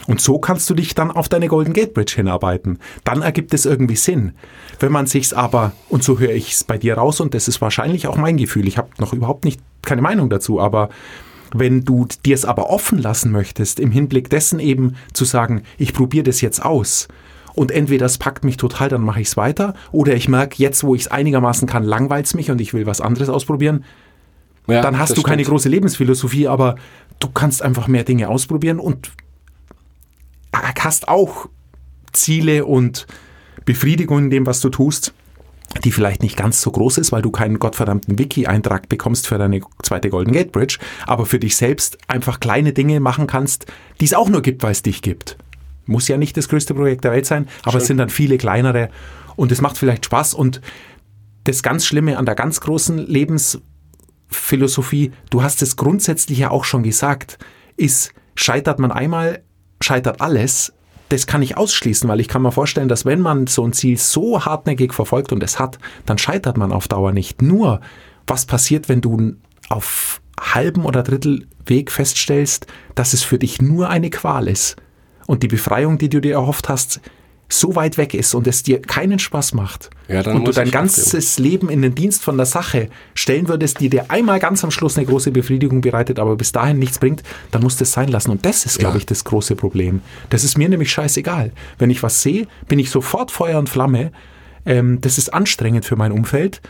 Und 0.08 0.20
so 0.20 0.40
kannst 0.40 0.68
du 0.68 0.74
dich 0.74 0.96
dann 0.96 1.12
auf 1.12 1.28
deine 1.28 1.46
Golden 1.46 1.72
Gate 1.72 1.94
Bridge 1.94 2.14
hinarbeiten. 2.16 2.80
Dann 3.04 3.22
ergibt 3.22 3.54
es 3.54 3.64
irgendwie 3.64 3.94
Sinn. 3.94 4.32
Wenn 4.80 4.90
man 4.90 5.06
sich's 5.06 5.32
aber, 5.32 5.70
und 5.88 6.02
so 6.02 6.18
höre 6.18 6.32
ich 6.32 6.50
es 6.52 6.64
bei 6.64 6.78
dir 6.78 6.94
raus, 6.98 7.20
und 7.20 7.34
das 7.34 7.46
ist 7.46 7.60
wahrscheinlich 7.60 8.08
auch 8.08 8.16
mein 8.16 8.36
Gefühl, 8.36 8.66
ich 8.66 8.78
habe 8.78 8.88
noch 8.98 9.12
überhaupt 9.12 9.44
nicht 9.44 9.60
keine 9.82 10.02
Meinung 10.02 10.28
dazu, 10.28 10.60
aber 10.60 10.88
wenn 11.54 11.84
du 11.84 12.06
dir 12.24 12.34
es 12.34 12.44
aber 12.44 12.70
offen 12.70 12.98
lassen 12.98 13.30
möchtest, 13.30 13.80
im 13.80 13.90
Hinblick 13.90 14.30
dessen 14.30 14.58
eben 14.58 14.96
zu 15.12 15.24
sagen, 15.24 15.62
ich 15.78 15.92
probiere 15.92 16.24
das 16.24 16.40
jetzt 16.40 16.64
aus 16.64 17.08
und 17.54 17.70
entweder 17.70 18.06
es 18.06 18.18
packt 18.18 18.44
mich 18.44 18.56
total, 18.56 18.88
dann 18.88 19.02
mache 19.02 19.20
ich 19.20 19.28
es 19.28 19.36
weiter, 19.36 19.74
oder 19.90 20.14
ich 20.14 20.28
merke, 20.28 20.56
jetzt 20.58 20.84
wo 20.84 20.94
ich 20.94 21.02
es 21.02 21.08
einigermaßen 21.08 21.68
kann, 21.68 21.84
langweilt 21.84 22.26
es 22.26 22.34
mich 22.34 22.50
und 22.50 22.60
ich 22.60 22.72
will 22.74 22.86
was 22.86 23.00
anderes 23.00 23.28
ausprobieren, 23.28 23.84
Ja, 24.66 24.80
dann 24.80 24.98
hast 24.98 25.16
du 25.16 25.22
keine 25.22 25.42
stimmt. 25.42 25.54
große 25.54 25.68
Lebensphilosophie, 25.68 26.48
aber 26.48 26.76
du 27.18 27.28
kannst 27.28 27.62
einfach 27.62 27.88
mehr 27.88 28.04
Dinge 28.04 28.28
ausprobieren 28.28 28.78
und 28.78 29.10
hast 30.52 31.08
auch 31.08 31.48
Ziele 32.12 32.64
und 32.64 33.06
Befriedigung 33.64 34.18
in 34.18 34.30
dem, 34.30 34.46
was 34.46 34.60
du 34.60 34.68
tust, 34.68 35.14
die 35.84 35.92
vielleicht 35.92 36.22
nicht 36.22 36.36
ganz 36.36 36.60
so 36.60 36.70
groß 36.70 36.98
ist, 36.98 37.12
weil 37.12 37.22
du 37.22 37.30
keinen 37.30 37.58
gottverdammten 37.58 38.18
Wiki-Eintrag 38.18 38.88
bekommst 38.88 39.26
für 39.26 39.38
deine 39.38 39.60
zweite 39.82 40.10
Golden 40.10 40.32
Gate 40.32 40.52
Bridge, 40.52 40.78
aber 41.06 41.26
für 41.26 41.38
dich 41.38 41.56
selbst 41.56 41.98
einfach 42.08 42.40
kleine 42.40 42.72
Dinge 42.72 43.00
machen 43.00 43.26
kannst, 43.26 43.66
die 44.00 44.04
es 44.04 44.14
auch 44.14 44.28
nur 44.28 44.42
gibt, 44.42 44.62
weil 44.62 44.72
es 44.72 44.82
dich 44.82 45.02
gibt. 45.02 45.36
Muss 45.86 46.08
ja 46.08 46.16
nicht 46.16 46.36
das 46.36 46.48
größte 46.48 46.74
Projekt 46.74 47.04
der 47.04 47.12
Welt 47.12 47.26
sein, 47.26 47.48
aber 47.64 47.78
es 47.78 47.86
sind 47.86 47.98
dann 47.98 48.08
viele 48.08 48.38
kleinere 48.38 48.90
und 49.36 49.50
es 49.50 49.60
macht 49.60 49.78
vielleicht 49.78 50.04
Spaß 50.04 50.34
und 50.34 50.60
das 51.44 51.62
ganz 51.62 51.86
Schlimme 51.86 52.18
an 52.18 52.26
der 52.26 52.36
ganz 52.36 52.60
großen 52.60 52.98
Lebensphilosophie, 52.98 55.12
du 55.30 55.42
hast 55.42 55.62
es 55.62 55.76
grundsätzlich 55.76 56.38
ja 56.38 56.50
auch 56.50 56.64
schon 56.64 56.82
gesagt, 56.82 57.38
ist, 57.76 58.12
scheitert 58.34 58.78
man 58.78 58.92
einmal, 58.92 59.42
scheitert 59.80 60.20
alles. 60.20 60.72
Das 61.12 61.26
kann 61.26 61.42
ich 61.42 61.58
ausschließen, 61.58 62.08
weil 62.08 62.20
ich 62.20 62.28
kann 62.28 62.40
mir 62.40 62.52
vorstellen, 62.52 62.88
dass 62.88 63.04
wenn 63.04 63.20
man 63.20 63.46
so 63.46 63.66
ein 63.66 63.74
Ziel 63.74 63.98
so 63.98 64.46
hartnäckig 64.46 64.94
verfolgt 64.94 65.30
und 65.30 65.42
es 65.42 65.58
hat, 65.58 65.78
dann 66.06 66.16
scheitert 66.16 66.56
man 66.56 66.72
auf 66.72 66.88
Dauer 66.88 67.12
nicht. 67.12 67.42
Nur, 67.42 67.82
was 68.26 68.46
passiert, 68.46 68.88
wenn 68.88 69.02
du 69.02 69.34
auf 69.68 70.22
halbem 70.40 70.86
oder 70.86 71.02
Drittel 71.02 71.46
Weg 71.66 71.90
feststellst, 71.90 72.66
dass 72.94 73.12
es 73.12 73.22
für 73.22 73.38
dich 73.38 73.60
nur 73.60 73.90
eine 73.90 74.08
Qual 74.08 74.48
ist 74.48 74.76
und 75.26 75.42
die 75.42 75.48
Befreiung, 75.48 75.98
die 75.98 76.08
du 76.08 76.22
dir 76.22 76.32
erhofft 76.32 76.70
hast, 76.70 77.02
so 77.52 77.76
weit 77.76 77.98
weg 77.98 78.14
ist 78.14 78.34
und 78.34 78.46
es 78.46 78.62
dir 78.62 78.80
keinen 78.80 79.18
Spaß 79.18 79.54
macht 79.54 79.90
Ja, 80.08 80.26
und 80.32 80.46
du 80.46 80.52
dein 80.52 80.70
ganzes 80.70 81.38
Leben 81.38 81.68
in 81.68 81.82
den 81.82 81.94
Dienst 81.94 82.22
von 82.22 82.36
der 82.36 82.46
Sache 82.46 82.88
stellen 83.14 83.48
würdest, 83.48 83.80
die 83.80 83.88
dir 83.88 84.10
einmal 84.10 84.38
ganz 84.40 84.64
am 84.64 84.70
Schluss 84.70 84.96
eine 84.96 85.06
große 85.06 85.30
Befriedigung 85.32 85.80
bereitet, 85.80 86.18
aber 86.18 86.36
bis 86.36 86.52
dahin 86.52 86.78
nichts 86.78 86.98
bringt, 86.98 87.22
dann 87.50 87.62
musst 87.62 87.80
du 87.80 87.84
es 87.84 87.92
sein 87.92 88.08
lassen. 88.08 88.30
Und 88.30 88.46
das 88.46 88.64
ist, 88.64 88.78
glaube 88.78 88.94
Ja. 88.94 88.98
ich, 88.98 89.06
das 89.06 89.24
große 89.24 89.54
Problem. 89.56 90.00
Das 90.30 90.44
ist 90.44 90.56
mir 90.56 90.68
nämlich 90.68 90.90
scheißegal. 90.92 91.52
Wenn 91.78 91.90
ich 91.90 92.02
was 92.02 92.22
sehe, 92.22 92.46
bin 92.68 92.78
ich 92.78 92.90
sofort 92.90 93.30
Feuer 93.30 93.58
und 93.58 93.68
Flamme. 93.68 94.12
Ähm, 94.64 95.00
das 95.00 95.18
ist 95.18 95.34
anstrengend 95.34 95.84
für 95.84 95.96
mein 95.96 96.12
Umfeld. 96.12 96.60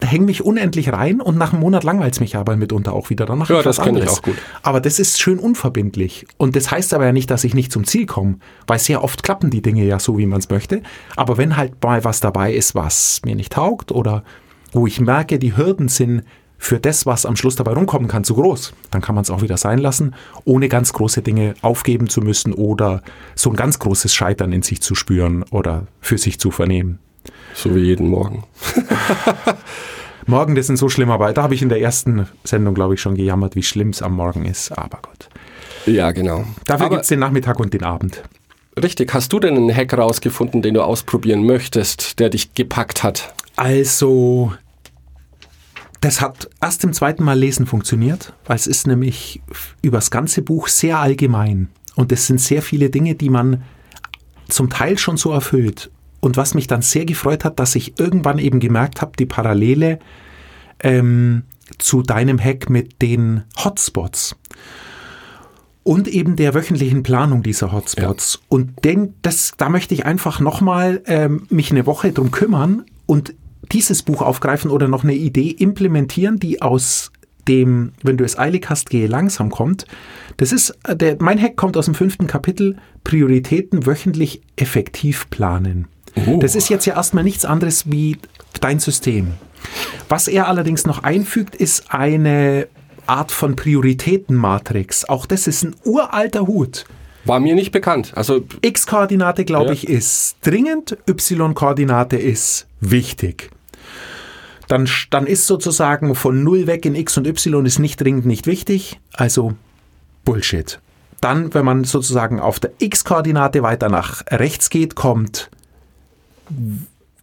Häng 0.00 0.24
mich 0.24 0.44
unendlich 0.44 0.92
rein 0.92 1.20
und 1.20 1.36
nach 1.36 1.52
einem 1.52 1.60
Monat 1.60 1.82
langweilt 1.82 2.14
es 2.14 2.20
mich 2.20 2.36
aber 2.36 2.56
mitunter 2.56 2.92
auch 2.92 3.10
wieder. 3.10 3.26
Dann 3.26 3.38
mache 3.38 3.52
Ja, 3.52 3.60
ich 3.60 3.66
was 3.66 3.76
das 3.76 3.84
kenn 3.84 3.96
ich 3.96 4.08
auch 4.08 4.22
gut. 4.22 4.36
Aber 4.62 4.80
das 4.80 4.98
ist 4.98 5.20
schön 5.20 5.38
unverbindlich. 5.38 6.26
Und 6.36 6.54
das 6.54 6.70
heißt 6.70 6.94
aber 6.94 7.06
ja 7.06 7.12
nicht, 7.12 7.30
dass 7.30 7.44
ich 7.44 7.54
nicht 7.54 7.72
zum 7.72 7.84
Ziel 7.84 8.06
komme, 8.06 8.36
weil 8.66 8.78
sehr 8.78 9.02
oft 9.02 9.22
klappen 9.22 9.50
die 9.50 9.62
Dinge 9.62 9.84
ja 9.84 9.98
so, 9.98 10.16
wie 10.16 10.26
man 10.26 10.38
es 10.38 10.50
möchte. 10.50 10.82
Aber 11.16 11.36
wenn 11.36 11.56
halt 11.56 11.82
mal 11.82 12.04
was 12.04 12.20
dabei 12.20 12.52
ist, 12.52 12.74
was 12.74 13.20
mir 13.24 13.34
nicht 13.34 13.52
taugt 13.52 13.90
oder 13.90 14.22
wo 14.72 14.86
ich 14.86 15.00
merke, 15.00 15.38
die 15.38 15.56
Hürden 15.56 15.88
sind 15.88 16.22
für 16.58 16.80
das, 16.80 17.06
was 17.06 17.24
am 17.24 17.36
Schluss 17.36 17.56
dabei 17.56 17.72
rumkommen 17.72 18.08
kann, 18.08 18.24
zu 18.24 18.34
groß, 18.34 18.74
dann 18.90 19.00
kann 19.00 19.14
man 19.14 19.22
es 19.22 19.30
auch 19.30 19.42
wieder 19.42 19.56
sein 19.56 19.78
lassen, 19.78 20.14
ohne 20.44 20.68
ganz 20.68 20.92
große 20.92 21.22
Dinge 21.22 21.54
aufgeben 21.62 22.08
zu 22.08 22.20
müssen 22.20 22.52
oder 22.52 23.02
so 23.36 23.50
ein 23.50 23.56
ganz 23.56 23.78
großes 23.78 24.12
Scheitern 24.12 24.52
in 24.52 24.62
sich 24.62 24.82
zu 24.82 24.94
spüren 24.94 25.44
oder 25.50 25.86
für 26.00 26.18
sich 26.18 26.38
zu 26.40 26.50
vernehmen. 26.50 26.98
So 27.54 27.74
wie 27.74 27.80
jeden 27.80 28.08
Morgen. 28.08 28.44
Morgen, 30.26 30.54
das 30.54 30.66
sind 30.66 30.76
so 30.76 30.88
schlimm, 30.88 31.10
aber 31.10 31.32
da 31.32 31.42
habe 31.42 31.54
ich 31.54 31.62
in 31.62 31.70
der 31.70 31.80
ersten 31.80 32.28
Sendung, 32.44 32.74
glaube 32.74 32.94
ich, 32.94 33.00
schon 33.00 33.14
gejammert, 33.14 33.56
wie 33.56 33.62
schlimm 33.62 33.90
es 33.90 34.02
am 34.02 34.14
Morgen 34.14 34.44
ist. 34.44 34.70
Aber 34.72 34.98
gut. 35.02 35.28
Ja, 35.86 36.10
genau. 36.12 36.44
Dafür 36.66 36.90
gibt 36.90 37.02
es 37.02 37.08
den 37.08 37.18
Nachmittag 37.18 37.58
und 37.60 37.72
den 37.72 37.82
Abend. 37.82 38.22
richtig, 38.80 39.12
hast 39.14 39.32
du 39.32 39.40
denn 39.40 39.56
einen 39.56 39.74
Hack 39.74 39.96
rausgefunden, 39.96 40.60
den 40.62 40.74
du 40.74 40.82
ausprobieren 40.82 41.46
möchtest, 41.46 42.18
der 42.20 42.28
dich 42.28 42.52
gepackt 42.54 43.02
hat? 43.02 43.34
Also, 43.56 44.52
das 46.00 46.20
hat 46.20 46.48
erst 46.60 46.84
im 46.84 46.92
zweiten 46.92 47.24
Mal 47.24 47.38
lesen 47.38 47.66
funktioniert, 47.66 48.32
weil 48.44 48.56
es 48.56 48.66
ist 48.66 48.86
nämlich 48.86 49.40
übers 49.82 50.10
ganze 50.10 50.42
Buch 50.42 50.68
sehr 50.68 50.98
allgemein. 50.98 51.68
Und 51.96 52.12
es 52.12 52.26
sind 52.26 52.40
sehr 52.40 52.62
viele 52.62 52.90
Dinge, 52.90 53.14
die 53.14 53.30
man 53.30 53.64
zum 54.48 54.70
Teil 54.70 54.98
schon 54.98 55.16
so 55.16 55.32
erfüllt. 55.32 55.90
Und 56.20 56.36
was 56.36 56.54
mich 56.54 56.66
dann 56.66 56.82
sehr 56.82 57.04
gefreut 57.04 57.44
hat, 57.44 57.60
dass 57.60 57.74
ich 57.74 57.98
irgendwann 57.98 58.38
eben 58.38 58.60
gemerkt 58.60 59.00
habe, 59.00 59.12
die 59.18 59.26
Parallele 59.26 59.98
ähm, 60.80 61.44
zu 61.78 62.02
deinem 62.02 62.38
Hack 62.38 62.70
mit 62.70 63.00
den 63.02 63.44
Hotspots 63.62 64.36
und 65.88 66.06
eben 66.06 66.36
der 66.36 66.52
wöchentlichen 66.52 67.02
Planung 67.02 67.42
dieser 67.42 67.72
Hotspots. 67.72 68.40
Und 68.48 68.84
denk, 68.84 69.14
das, 69.22 69.52
da 69.56 69.70
möchte 69.70 69.94
ich 69.94 70.04
einfach 70.04 70.38
nochmal 70.38 71.02
ähm, 71.06 71.46
mich 71.48 71.70
eine 71.70 71.86
Woche 71.86 72.12
drum 72.12 72.30
kümmern 72.30 72.84
und 73.06 73.34
dieses 73.72 74.02
Buch 74.02 74.20
aufgreifen 74.20 74.70
oder 74.70 74.86
noch 74.86 75.02
eine 75.02 75.14
Idee 75.14 75.48
implementieren, 75.48 76.38
die 76.38 76.60
aus 76.60 77.10
dem, 77.48 77.92
wenn 78.02 78.18
du 78.18 78.24
es 78.24 78.38
eilig 78.38 78.66
hast, 78.68 78.90
gehe 78.90 79.06
langsam 79.06 79.50
kommt. 79.50 79.86
Das 80.36 80.52
ist, 80.52 80.76
äh, 80.84 80.94
der, 80.94 81.16
mein 81.20 81.40
Hack 81.40 81.56
kommt 81.56 81.76
aus 81.78 81.86
dem 81.86 81.94
fünften 81.94 82.26
Kapitel, 82.26 82.76
Prioritäten 83.04 83.86
wöchentlich 83.86 84.42
effektiv 84.56 85.30
planen. 85.30 85.88
Oh. 86.26 86.38
Das 86.38 86.54
ist 86.54 86.68
jetzt 86.68 86.86
ja 86.86 86.94
erstmal 86.94 87.24
nichts 87.24 87.44
anderes 87.44 87.90
wie 87.90 88.18
dein 88.60 88.78
System. 88.80 89.34
Was 90.08 90.28
er 90.28 90.48
allerdings 90.48 90.86
noch 90.86 91.02
einfügt, 91.02 91.54
ist 91.56 91.92
eine 91.92 92.68
Art 93.06 93.32
von 93.32 93.56
Prioritätenmatrix. 93.56 95.04
Auch 95.08 95.26
das 95.26 95.46
ist 95.46 95.62
ein 95.64 95.74
uralter 95.84 96.46
Hut. 96.46 96.84
War 97.24 97.40
mir 97.40 97.54
nicht 97.54 97.72
bekannt. 97.72 98.12
Also, 98.14 98.44
X-Koordinate, 98.62 99.44
glaube 99.44 99.66
Ja. 99.66 99.72
ich, 99.72 99.88
ist 99.88 100.36
dringend, 100.42 100.96
Y-Koordinate 101.08 102.16
ist 102.16 102.66
wichtig. 102.80 103.50
Dann, 104.68 104.88
dann 105.10 105.26
ist 105.26 105.46
sozusagen 105.46 106.14
von 106.14 106.42
0 106.44 106.66
weg 106.66 106.84
in 106.86 106.94
X 106.94 107.16
und 107.16 107.26
Y 107.26 107.64
ist 107.66 107.78
nicht 107.78 108.00
dringend 108.00 108.26
nicht 108.26 108.46
wichtig, 108.46 109.00
also 109.14 109.54
Bullshit. 110.24 110.78
Dann, 111.20 111.52
wenn 111.54 111.64
man 111.64 111.84
sozusagen 111.84 112.38
auf 112.38 112.60
der 112.60 112.72
X-Koordinate 112.78 113.62
weiter 113.62 113.88
nach 113.88 114.22
rechts 114.30 114.70
geht, 114.70 114.94
kommt 114.94 115.50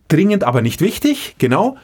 dringend, 0.08 0.44
aber 0.44 0.62
nicht 0.62 0.82
wichtig, 0.82 1.36
genau. 1.38 1.78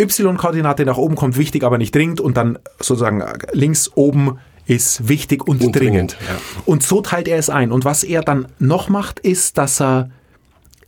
Y-Koordinate 0.00 0.84
nach 0.84 0.96
oben 0.96 1.14
kommt 1.16 1.36
wichtig, 1.36 1.64
aber 1.64 1.78
nicht 1.78 1.94
dringend 1.94 2.20
und 2.20 2.36
dann 2.36 2.58
sozusagen 2.80 3.22
links 3.52 3.90
oben 3.94 4.38
ist 4.66 5.08
wichtig 5.08 5.46
und, 5.46 5.62
Und 5.62 5.76
dringend. 5.76 6.12
dringend, 6.12 6.16
ja. 6.28 6.62
Und 6.66 6.82
so 6.82 7.00
teilt 7.02 7.28
er 7.28 7.38
es 7.38 7.50
ein. 7.50 7.72
Und 7.72 7.84
was 7.84 8.04
er 8.04 8.22
dann 8.22 8.46
noch 8.58 8.88
macht, 8.88 9.18
ist, 9.20 9.58
dass 9.58 9.80
er, 9.80 10.10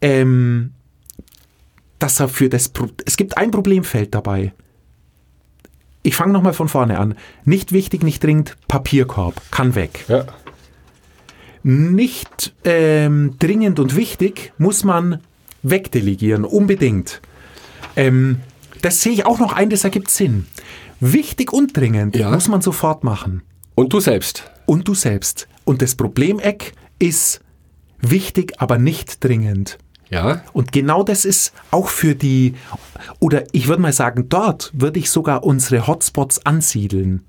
ähm, 0.00 0.72
dass 1.98 2.20
er 2.20 2.28
für 2.28 2.48
das, 2.48 2.68
Pro 2.68 2.88
es 3.04 3.16
gibt 3.16 3.36
ein 3.36 3.50
Problemfeld 3.50 4.14
dabei. 4.14 4.52
Ich 6.02 6.14
fange 6.16 6.32
nochmal 6.32 6.52
von 6.52 6.68
vorne 6.68 6.98
an. 6.98 7.14
Nicht 7.44 7.72
wichtig, 7.72 8.02
nicht 8.04 8.22
dringend, 8.22 8.56
Papierkorb, 8.68 9.40
kann 9.50 9.74
weg. 9.74 10.04
ja. 10.08 10.24
Nicht 11.66 12.54
ähm, 12.64 13.36
dringend 13.38 13.80
und 13.80 13.96
wichtig 13.96 14.52
muss 14.58 14.84
man 14.84 15.20
wegdelegieren, 15.64 16.44
unbedingt. 16.44 17.20
Ähm, 17.96 18.40
das 18.82 19.00
sehe 19.00 19.12
ich 19.12 19.26
auch 19.26 19.38
noch 19.40 19.52
ein, 19.52 19.70
das 19.70 19.82
ergibt 19.84 20.10
Sinn. 20.10 20.46
Wichtig 21.00 21.52
und 21.52 21.76
dringend 21.76 22.16
Ja. 22.16 22.30
muss 22.30 22.48
man 22.48 22.62
sofort 22.62 23.02
machen. 23.02 23.42
Und 23.74 23.92
du 23.92 24.00
selbst. 24.00 24.50
Und 24.66 24.86
du 24.86 24.94
selbst. 24.94 25.48
Und 25.64 25.82
das 25.82 25.94
Problemeck 25.96 26.72
ist 26.98 27.40
wichtig, 28.00 28.52
aber 28.58 28.78
nicht 28.78 29.22
dringend. 29.24 29.78
Ja. 30.10 30.42
Und 30.52 30.70
genau 30.70 31.02
das 31.02 31.24
ist 31.24 31.52
auch 31.70 31.88
für 31.88 32.14
die, 32.14 32.54
oder 33.18 33.44
ich 33.52 33.66
würde 33.66 33.82
mal 33.82 33.92
sagen, 33.92 34.28
dort 34.28 34.70
würde 34.74 35.00
ich 35.00 35.10
sogar 35.10 35.42
unsere 35.44 35.86
Hotspots 35.86 36.44
ansiedeln. 36.46 37.24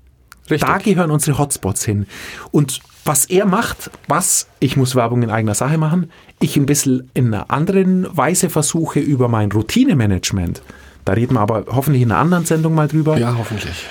Richtig. 0.48 0.60
Da 0.68 0.78
gehören 0.78 1.10
unsere 1.10 1.38
Hotspots 1.38 1.84
hin. 1.84 2.06
Und 2.52 2.80
was 3.06 3.24
er 3.26 3.46
macht, 3.46 3.90
was, 4.08 4.48
ich 4.60 4.76
muss 4.76 4.94
Werbung 4.94 5.22
in 5.22 5.30
eigener 5.30 5.54
Sache 5.54 5.78
machen, 5.78 6.10
ich 6.40 6.56
ein 6.56 6.66
bisschen 6.66 7.10
in 7.14 7.32
einer 7.32 7.50
anderen 7.50 8.06
Weise 8.16 8.50
versuche 8.50 9.00
über 9.00 9.28
mein 9.28 9.50
Routinemanagement, 9.52 10.62
da 11.04 11.12
reden 11.12 11.34
wir 11.34 11.40
aber 11.40 11.66
hoffentlich 11.68 12.02
in 12.02 12.10
einer 12.10 12.20
anderen 12.20 12.44
Sendung 12.44 12.74
mal 12.74 12.88
drüber, 12.88 13.16
Ja, 13.18 13.36
hoffentlich. 13.38 13.86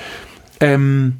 ähm, 0.59 1.17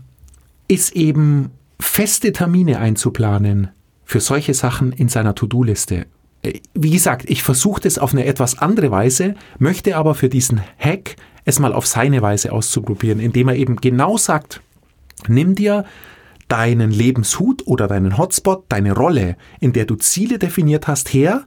ist 0.68 0.96
eben 0.96 1.52
feste 1.80 2.32
Termine 2.32 2.80
einzuplanen 2.80 3.70
für 4.04 4.20
solche 4.20 4.54
Sachen 4.54 4.92
in 4.92 5.10
seiner 5.10 5.36
To-Do-Liste. 5.36 6.06
Äh, 6.44 6.60
Wie 6.74 6.92
gesagt, 6.92 7.30
ich 7.30 7.44
versuche 7.44 7.82
das 7.82 7.98
auf 7.98 8.14
eine 8.14 8.26
etwas 8.26 8.60
andere 8.60 8.92
Weise, 8.92 9.36
möchte 9.58 9.96
aber 9.98 10.16
für 10.16 10.30
diesen 10.30 10.62
Hack 10.80 11.16
es 11.46 11.60
mal 11.60 11.74
auf 11.74 11.86
seine 11.86 12.22
Weise 12.22 12.52
auszuprobieren, 12.52 13.20
indem 13.20 13.48
er 13.50 13.56
eben 13.56 13.76
genau 13.78 14.18
sagt, 14.18 14.62
nimm 15.28 15.56
dir 15.56 15.86
deinen 16.56 16.89
Lebenshut 16.89 17.68
oder 17.68 17.86
deinen 17.86 18.18
Hotspot, 18.18 18.63
deine 18.70 18.94
Rolle, 18.94 19.36
in 19.60 19.74
der 19.74 19.84
du 19.84 19.96
Ziele 19.96 20.39
definiert 20.39 20.88
hast, 20.88 21.13
her, 21.13 21.46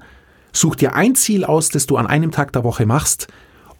such 0.52 0.76
dir 0.76 0.94
ein 0.94 1.14
Ziel 1.14 1.46
aus, 1.46 1.70
das 1.70 1.86
du 1.86 1.96
an 1.96 2.06
einem 2.06 2.30
Tag 2.30 2.52
der 2.52 2.62
Woche 2.62 2.84
machst 2.84 3.26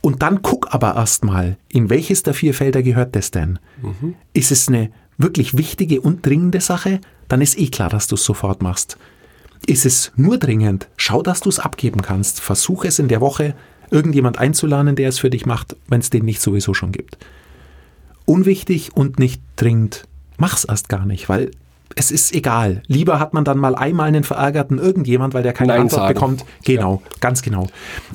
und 0.01 0.23
dann 0.23 0.41
guck 0.41 0.75
aber 0.75 0.95
erstmal, 0.97 1.59
in 1.69 1.91
welches 1.91 2.23
der 2.23 2.33
vier 2.33 2.55
Felder 2.55 2.83
gehört 2.83 3.15
das 3.15 3.31
denn? 3.31 3.59
Ist 4.33 4.53
es 4.53 4.69
eine 4.69 4.91
wirklich 5.19 5.59
wichtige 5.59 6.01
und 6.01 6.25
dringende 6.25 6.63
Sache? 6.63 7.03
Dann 7.29 7.43
ist 7.43 7.59
eh 7.59 7.69
klar, 7.69 7.91
dass 7.91 8.07
du 8.07 8.15
es 8.15 8.25
sofort 8.25 8.63
machst. 8.63 8.97
Ist 9.67 9.85
es 9.85 10.13
nur 10.17 10.39
dringend? 10.39 10.89
Schau, 10.97 11.21
dass 11.21 11.41
du 11.41 11.51
es 11.51 11.59
abgeben 11.59 12.01
kannst. 12.01 12.41
Versuch 12.41 12.87
es 12.87 12.99
in 12.99 13.09
der 13.09 13.21
Woche, 13.21 13.55
irgendjemand 13.91 14.39
einzuladen, 14.39 14.97
der 14.97 15.11
es 15.11 15.19
für 15.19 15.29
dich 15.29 15.45
macht, 15.45 15.77
wenn 15.89 16.01
es 16.01 16.09
den 16.09 16.25
nicht 16.25 16.41
sowieso 16.41 16.73
schon 16.73 16.91
gibt. 16.91 17.19
Unwichtig 18.25 18.97
und 18.97 19.19
nicht 19.19 19.43
dringend, 19.57 20.08
mach's 20.39 20.65
erst 20.65 20.89
gar 20.89 21.05
nicht, 21.05 21.29
weil 21.29 21.51
es 21.95 22.11
ist 22.11 22.35
egal. 22.35 22.83
Lieber 22.87 23.19
hat 23.19 23.35
man 23.35 23.45
dann 23.45 23.59
mal 23.59 23.75
einmal 23.75 24.09
einen 24.09 24.25
verärgerten 24.25 24.79
irgendjemand, 24.79 25.35
weil 25.35 25.43
der 25.43 25.53
keine 25.53 25.73
Nein 25.73 25.81
Antwort 25.83 26.03
sagen. 26.03 26.15
bekommt. 26.15 26.45
Genau, 26.65 27.03
ganz 27.21 27.43
genau. 27.43 27.67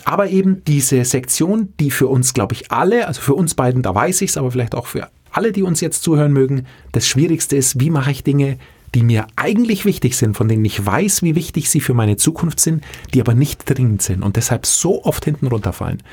Aber 0.06 0.30
eben 0.30 0.64
diese 0.66 1.04
Sektion, 1.06 1.74
die 1.80 1.92
für 1.92 2.08
uns, 2.08 2.34
glaube 2.34 2.54
ich, 2.54 2.72
alle, 2.72 3.08
also 3.08 3.22
für 3.22 3.36
uns 3.36 3.56
beiden, 3.56 3.82
da 3.82 3.94
weiß 3.94 4.22
ich's, 4.22 4.38
aber 4.38 4.52
vielleicht 4.52 4.76
auch 4.76 4.88
für 4.88 5.10
alle, 5.32 5.52
die 5.52 5.64
uns 5.64 5.82
jetzt 5.82 6.04
zuhören 6.04 6.32
mögen, 6.32 6.66
das 6.92 7.08
Schwierigste 7.08 7.56
ist, 7.56 7.80
wie 7.80 7.90
mache 7.90 8.12
ich 8.12 8.24
Dinge, 8.24 8.58
die 8.94 9.04
mir 9.04 9.26
eigentlich 9.36 9.86
wichtig 9.86 10.16
sind, 10.16 10.38
von 10.38 10.48
denen 10.48 10.64
ich 10.64 10.86
weiß, 10.86 11.24
wie 11.24 11.36
wichtig 11.36 11.70
sie 11.70 11.80
für 11.80 11.96
meine 11.96 12.16
Zukunft 12.16 12.60
sind, 12.60 12.84
die 13.14 13.22
aber 13.22 13.34
nicht 13.34 13.68
dringend 13.68 14.04
sind 14.04 14.22
und 14.22 14.36
deshalb 14.36 14.66
so 14.68 15.04
oft 15.04 15.26
hinten 15.26 15.48
runterfallen. 15.48 16.04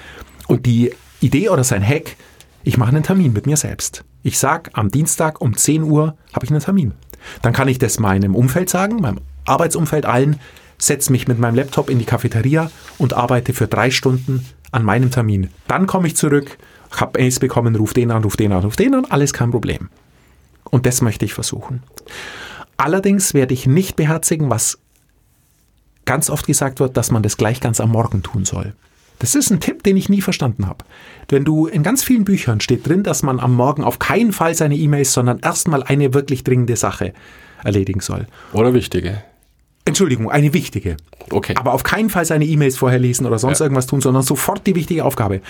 Und 0.49 0.65
die 0.65 0.93
Idee 1.21 1.51
oder 1.51 1.63
sein 1.63 1.87
Hack, 1.87 2.17
ich 2.65 2.79
mache 2.79 2.89
einen 2.89 3.03
Termin 3.03 3.35
mit 3.35 3.47
mir 3.47 3.59
selbst. 3.59 4.05
Ich 4.23 4.39
sag, 4.39 4.71
am 4.75 4.91
Dienstag 4.91 5.41
um 5.41 5.57
10 5.57 5.83
Uhr 5.83 6.17
habe 6.33 6.45
ich 6.45 6.51
einen 6.51 6.61
Termin. 6.61 6.93
Dann 7.43 7.53
kann 7.53 7.69
ich 7.69 7.79
das 7.79 7.99
meinem 7.99 8.35
Umfeld 8.35 8.69
sagen, 8.69 8.97
meinem 8.97 9.21
Arbeitsumfeld 9.47 10.07
allen, 10.07 10.41
setze 10.79 11.13
mich 11.13 11.29
mit 11.29 11.39
meinem 11.39 11.55
Laptop 11.55 11.91
in 11.91 11.99
die 11.99 12.05
Cafeteria 12.05 12.71
und 12.99 13.15
arbeite 13.15 13.53
für 13.53 13.67
drei 13.67 13.91
Stunden 13.91 14.47
an 14.73 14.85
meinem 14.85 15.11
Termin. 15.11 15.51
Dann 15.69 15.87
komme 15.87 16.07
ich 16.07 16.17
zurück, 16.17 16.59
habe 16.91 17.19
Mails 17.19 17.39
bekommen, 17.39 17.77
ruf 17.77 17.95
den 17.95 18.11
an, 18.11 18.25
ruf 18.25 18.37
den 18.37 18.53
an, 18.53 18.65
ruf 18.65 18.77
den 18.77 18.95
an, 18.95 19.07
alles 19.07 19.33
kein 19.33 19.51
Problem. 19.51 19.89
Und 20.65 20.87
das 20.87 21.03
möchte 21.03 21.25
ich 21.25 21.35
versuchen. 21.35 21.83
Allerdings 22.77 23.35
werde 23.35 23.55
ich 23.55 23.67
nicht 23.67 23.97
beherzigen, 23.97 24.49
was 24.51 24.79
ganz 26.05 26.31
oft 26.31 26.47
gesagt 26.47 26.81
wird, 26.81 26.97
dass 26.97 27.11
man 27.11 27.23
das 27.23 27.37
gleich 27.37 27.61
ganz 27.61 27.81
am 27.81 27.91
Morgen 27.91 28.23
tun 28.23 28.45
soll. 28.45 28.75
Das 29.21 29.35
ist 29.35 29.51
ein 29.51 29.61
Tipp, 29.61 29.83
den 29.85 29.97
ich 29.97 30.09
nie 30.09 30.23
verstanden 30.23 30.67
habe. 30.67 30.85
Wenn 31.29 31.45
du 31.45 31.67
in 31.67 31.83
ganz 31.83 32.03
vielen 32.03 32.25
Büchern 32.25 32.61
steht 32.61 32.89
drin, 32.89 33.03
dass 33.03 33.23
man 33.23 33.39
am 33.39 33.55
Morgen 33.55 33.85
auf 33.85 33.99
keinen 33.99 34.33
Fall 34.33 34.55
seine 34.55 34.77
E-Mails, 34.77 35.13
sondern 35.13 35.39
erstmal 35.41 35.83
eine 35.83 36.13
wirklich 36.15 36.43
dringende 36.43 36.75
Sache 36.77 37.13
erledigen 37.63 38.01
soll. 38.01 38.27
Oder 38.55 38.73
wichtige. 38.75 39.23
Entschuldigung, 39.85 40.31
eine 40.31 40.55
wichtige. 40.55 40.97
Okay. 41.31 41.55
Aber 41.57 41.75
auf 41.75 41.83
keinen 41.83 42.09
Fall 42.11 42.25
seine 42.25 42.47
E-Mails 42.47 42.79
vorher 42.79 42.99
lesen 42.99 43.27
oder 43.27 43.39
sonst 43.39 43.59
Ja. 43.61 43.67
irgendwas 43.67 43.87
tun, 43.87 44.01
sondern 44.01 44.23
sofort 44.23 44.67
die 44.67 44.75
wichtige 44.75 45.05
Aufgabe. 45.05 45.43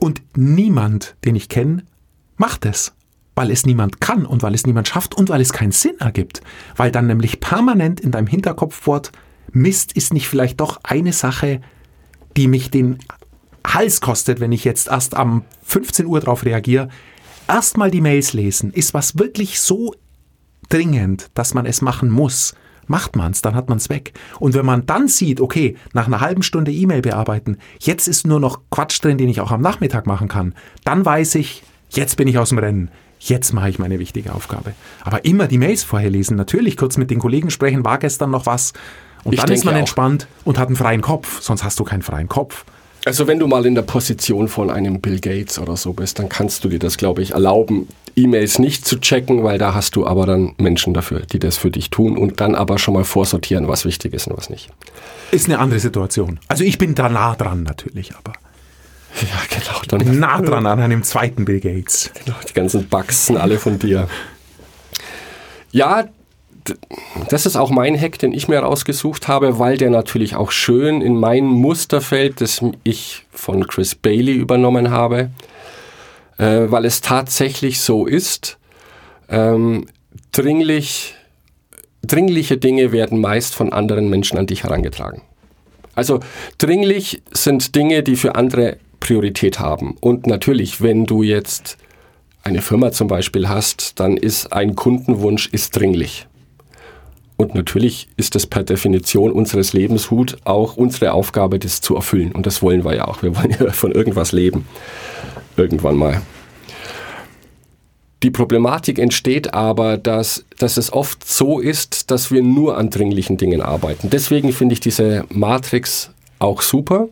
Und 0.00 0.22
niemand, 0.34 1.14
den 1.24 1.36
ich 1.36 1.48
kenne, 1.48 1.82
macht 2.36 2.64
es. 2.64 2.94
Weil 3.34 3.50
es 3.50 3.66
niemand 3.66 4.00
kann 4.00 4.24
und 4.26 4.42
weil 4.42 4.54
es 4.54 4.66
niemand 4.66 4.88
schafft 4.88 5.14
und 5.14 5.28
weil 5.28 5.40
es 5.40 5.52
keinen 5.52 5.72
Sinn 5.72 5.98
ergibt. 6.00 6.40
Weil 6.76 6.90
dann 6.90 7.06
nämlich 7.06 7.40
permanent 7.40 8.00
in 8.00 8.10
deinem 8.10 8.26
Hinterkopf 8.26 8.86
wird, 8.86 9.12
Mist 9.52 9.92
ist 9.92 10.12
nicht 10.12 10.28
vielleicht 10.28 10.60
doch 10.60 10.80
eine 10.82 11.12
Sache, 11.12 11.60
die 12.38 12.46
mich 12.46 12.70
den 12.70 12.98
Hals 13.66 14.00
kostet, 14.00 14.38
wenn 14.38 14.52
ich 14.52 14.62
jetzt 14.64 14.86
erst 14.88 15.16
am 15.16 15.42
15 15.64 16.06
Uhr 16.06 16.20
drauf 16.20 16.44
reagiere. 16.44 16.88
Erstmal 17.48 17.90
die 17.90 18.00
Mails 18.00 18.32
lesen. 18.32 18.72
Ist 18.72 18.94
was 18.94 19.18
wirklich 19.18 19.60
so 19.60 19.92
dringend, 20.68 21.30
dass 21.34 21.52
man 21.52 21.66
es 21.66 21.82
machen 21.82 22.10
muss, 22.10 22.54
macht 22.86 23.16
man 23.16 23.32
es, 23.32 23.42
dann 23.42 23.56
hat 23.56 23.68
man 23.68 23.78
es 23.78 23.90
weg. 23.90 24.12
Und 24.38 24.54
wenn 24.54 24.64
man 24.64 24.86
dann 24.86 25.08
sieht, 25.08 25.40
okay, 25.40 25.76
nach 25.92 26.06
einer 26.06 26.20
halben 26.20 26.44
Stunde 26.44 26.70
E-Mail 26.70 27.02
bearbeiten, 27.02 27.58
jetzt 27.80 28.06
ist 28.06 28.24
nur 28.24 28.38
noch 28.38 28.60
Quatsch 28.70 29.02
drin, 29.02 29.18
den 29.18 29.28
ich 29.28 29.40
auch 29.40 29.50
am 29.50 29.60
Nachmittag 29.60 30.06
machen 30.06 30.28
kann, 30.28 30.54
dann 30.84 31.04
weiß 31.04 31.34
ich, 31.34 31.64
jetzt 31.90 32.16
bin 32.16 32.28
ich 32.28 32.38
aus 32.38 32.50
dem 32.50 32.58
Rennen. 32.58 32.90
Jetzt 33.18 33.52
mache 33.52 33.68
ich 33.68 33.80
meine 33.80 33.98
wichtige 33.98 34.32
Aufgabe. 34.32 34.74
Aber 35.02 35.24
immer 35.24 35.48
die 35.48 35.58
Mails 35.58 35.82
vorher 35.82 36.10
lesen, 36.10 36.36
natürlich 36.36 36.76
kurz 36.76 36.98
mit 36.98 37.10
den 37.10 37.18
Kollegen 37.18 37.50
sprechen, 37.50 37.84
war 37.84 37.98
gestern 37.98 38.30
noch 38.30 38.46
was. 38.46 38.74
Und 39.24 39.32
Ich 39.34 39.40
dann 39.40 39.50
ist 39.52 39.64
man 39.64 39.74
auch. 39.74 39.78
entspannt 39.80 40.26
und 40.44 40.58
hat 40.58 40.68
einen 40.68 40.76
freien 40.76 41.00
Kopf, 41.02 41.40
sonst 41.42 41.64
hast 41.64 41.78
du 41.80 41.84
keinen 41.84 42.02
freien 42.02 42.28
Kopf. 42.28 42.64
Also 43.04 43.26
wenn 43.26 43.38
du 43.38 43.46
mal 43.46 43.64
in 43.64 43.74
der 43.74 43.82
Position 43.82 44.48
von 44.48 44.70
einem 44.70 45.00
Bill 45.00 45.20
Gates 45.20 45.58
oder 45.58 45.76
so 45.76 45.92
bist, 45.92 46.18
dann 46.18 46.28
kannst 46.28 46.64
du 46.64 46.68
dir 46.68 46.78
das, 46.78 46.96
glaube 46.98 47.22
ich, 47.22 47.30
erlauben, 47.32 47.88
E-Mails 48.16 48.58
nicht 48.58 48.84
zu 48.84 48.98
checken, 49.00 49.44
weil 49.44 49.56
da 49.58 49.72
hast 49.72 49.94
du 49.96 50.06
aber 50.06 50.26
dann 50.26 50.54
Menschen 50.58 50.92
dafür, 50.94 51.20
die 51.20 51.38
das 51.38 51.56
für 51.56 51.70
dich 51.70 51.90
tun 51.90 52.18
und 52.18 52.40
dann 52.40 52.54
aber 52.54 52.78
schon 52.78 52.94
mal 52.94 53.04
vorsortieren, 53.04 53.68
was 53.68 53.84
wichtig 53.84 54.12
ist 54.14 54.26
und 54.26 54.36
was 54.36 54.50
nicht. 54.50 54.68
Ist 55.30 55.46
eine 55.46 55.58
andere 55.60 55.78
Situation. 55.80 56.40
Also 56.48 56.64
ich 56.64 56.76
bin 56.78 56.94
da 56.96 57.08
nah 57.08 57.34
dran 57.36 57.62
natürlich, 57.62 58.12
aber 58.16 58.32
Ja, 59.22 59.38
genau. 59.48 59.80
Dann 60.04 60.18
nah 60.18 60.40
dran 60.42 60.66
an 60.66 60.80
einem 60.80 61.02
zweiten 61.02 61.44
Bill 61.44 61.60
Gates. 61.60 62.10
Die 62.48 62.52
ganzen 62.52 62.88
Bugs 62.88 63.26
sind 63.26 63.36
alle 63.38 63.58
von 63.58 63.78
dir. 63.78 64.08
Ja, 65.70 66.04
das 67.28 67.46
ist 67.46 67.56
auch 67.56 67.70
mein 67.70 67.98
Hack, 67.98 68.18
den 68.18 68.32
ich 68.32 68.48
mir 68.48 68.60
rausgesucht 68.60 69.28
habe, 69.28 69.58
weil 69.58 69.76
der 69.76 69.90
natürlich 69.90 70.36
auch 70.36 70.50
schön 70.50 71.00
in 71.00 71.16
mein 71.16 71.44
Muster 71.44 72.00
fällt, 72.00 72.40
das 72.40 72.60
ich 72.84 73.26
von 73.30 73.66
Chris 73.66 73.94
Bailey 73.94 74.34
übernommen 74.34 74.90
habe, 74.90 75.30
äh, 76.38 76.66
weil 76.68 76.84
es 76.84 77.00
tatsächlich 77.00 77.80
so 77.80 78.06
ist, 78.06 78.58
ähm, 79.28 79.86
dringlich, 80.32 81.14
dringliche 82.02 82.56
Dinge 82.56 82.92
werden 82.92 83.20
meist 83.20 83.54
von 83.54 83.72
anderen 83.72 84.08
Menschen 84.08 84.38
an 84.38 84.46
dich 84.46 84.64
herangetragen. 84.64 85.22
Also 85.94 86.20
dringlich 86.58 87.22
sind 87.32 87.74
Dinge, 87.74 88.02
die 88.02 88.16
für 88.16 88.36
andere 88.36 88.76
Priorität 89.00 89.58
haben. 89.58 89.96
Und 90.00 90.26
natürlich, 90.26 90.80
wenn 90.80 91.06
du 91.06 91.22
jetzt 91.22 91.76
eine 92.42 92.62
Firma 92.62 92.92
zum 92.92 93.08
Beispiel 93.08 93.48
hast, 93.48 93.98
dann 94.00 94.16
ist 94.16 94.52
ein 94.52 94.74
Kundenwunsch 94.74 95.48
ist 95.48 95.76
dringlich. 95.76 96.26
Und 97.38 97.54
natürlich 97.54 98.08
ist 98.16 98.34
es 98.34 98.48
per 98.48 98.64
Definition 98.64 99.30
unseres 99.30 99.72
Lebenshut 99.72 100.38
auch 100.44 100.76
unsere 100.76 101.12
Aufgabe, 101.12 101.60
das 101.60 101.80
zu 101.80 101.94
erfüllen. 101.94 102.32
Und 102.32 102.46
das 102.46 102.62
wollen 102.62 102.84
wir 102.84 102.96
ja 102.96 103.06
auch. 103.06 103.22
Wir 103.22 103.34
wollen 103.36 103.50
ja 103.60 103.70
von 103.70 103.92
irgendwas 103.92 104.32
leben. 104.32 104.66
Irgendwann 105.56 105.94
mal. 105.96 106.20
Die 108.24 108.32
Problematik 108.32 108.98
entsteht 108.98 109.54
aber, 109.54 109.96
dass, 109.96 110.44
dass 110.58 110.76
es 110.76 110.92
oft 110.92 111.24
so 111.24 111.60
ist, 111.60 112.10
dass 112.10 112.32
wir 112.32 112.42
nur 112.42 112.76
an 112.76 112.90
dringlichen 112.90 113.36
Dingen 113.36 113.62
arbeiten. 113.62 114.10
Deswegen 114.10 114.52
finde 114.52 114.72
ich 114.72 114.80
diese 114.80 115.24
Matrix 115.28 116.10
auch 116.40 116.60
super. 116.60 117.08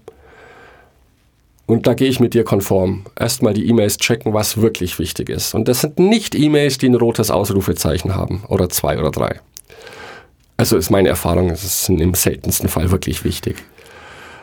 Und 1.67 1.87
da 1.87 1.95
gehe 1.95 2.09
ich 2.09 2.19
mit 2.19 2.35
dir 2.35 2.43
konform. 2.43 3.07
Erstmal 3.17 3.55
die 3.55 3.69
E-Mails 3.69 3.99
checken, 3.99 4.35
was 4.35 4.61
wirklich 4.61 4.99
wichtig 4.99 5.29
ist. 5.29 5.55
Und 5.55 5.69
das 5.69 5.83
sind 5.83 6.01
nicht 6.01 6.35
E-Mails, 6.35 6.79
die 6.79 6.89
ein 6.89 6.97
rotes 6.97 7.31
Ausrufezeichen 7.31 8.17
haben 8.17 8.43
oder 8.49 8.69
zwei 8.69 8.99
oder 8.99 9.13
drei. 9.13 9.41
Also 10.57 10.77
ist 10.77 10.91
meine 10.91 11.09
Erfahrung, 11.09 11.51
es 11.51 11.65
ist 11.65 11.89
im 11.89 12.15
seltensten 12.15 12.69
Fall 12.69 12.91
wirklich 12.91 13.25
wichtig. 13.25 13.57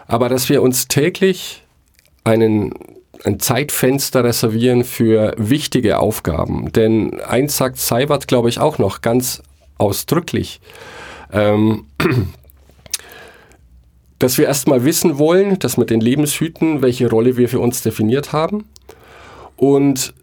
Aber 0.08 0.30
dass 0.30 0.50
wir 0.50 0.62
uns 0.62 0.88
täglich 0.88 1.64
einen, 2.24 2.74
ein 3.24 3.40
Zeitfenster 3.40 4.24
reservieren 4.24 4.84
für 4.84 5.34
wichtige 5.38 6.00
Aufgaben. 6.00 6.72
Denn 6.72 7.20
eins 7.22 7.58
sagt 7.58 7.78
Seibert, 7.78 8.28
glaube 8.28 8.50
ich, 8.50 8.60
auch 8.60 8.78
noch 8.78 9.02
ganz 9.02 9.42
ausdrücklich. 9.78 10.62
Ähm, 11.32 11.86
dass 14.20 14.38
wir 14.38 14.46
erstmal 14.46 14.86
wissen 14.86 15.18
wollen, 15.18 15.60
dass 15.60 15.78
mit 15.78 15.90
den 15.90 16.00
Lebenshüten, 16.00 16.82
welche 16.82 17.10
Rolle 17.10 17.36
wir 17.38 17.50
für 17.50 17.60
uns 17.60 17.82
definiert 17.82 18.32
haben. 18.32 18.66
Und 19.58 20.14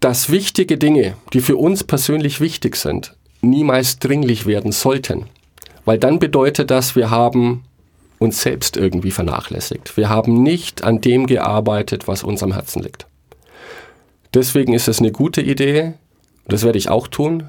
dass 0.00 0.30
wichtige 0.30 0.76
Dinge, 0.76 1.14
die 1.32 1.40
für 1.40 1.56
uns 1.56 1.84
persönlich 1.84 2.40
wichtig 2.40 2.76
sind, 2.76 3.14
niemals 3.40 3.98
dringlich 3.98 4.46
werden 4.46 4.72
sollten. 4.72 5.26
Weil 5.84 5.98
dann 5.98 6.18
bedeutet 6.18 6.70
das, 6.70 6.96
wir 6.96 7.10
haben 7.10 7.64
uns 8.18 8.42
selbst 8.42 8.76
irgendwie 8.76 9.10
vernachlässigt. 9.10 9.96
Wir 9.96 10.08
haben 10.10 10.42
nicht 10.42 10.84
an 10.84 11.00
dem 11.00 11.26
gearbeitet, 11.26 12.06
was 12.06 12.22
uns 12.22 12.42
am 12.42 12.52
Herzen 12.52 12.82
liegt. 12.82 13.06
Deswegen 14.34 14.74
ist 14.74 14.88
es 14.88 15.00
eine 15.00 15.10
gute 15.10 15.40
Idee, 15.40 15.94
Das 16.46 16.64
werde 16.64 16.78
ich 16.78 16.88
auch 16.88 17.06
tun. 17.06 17.48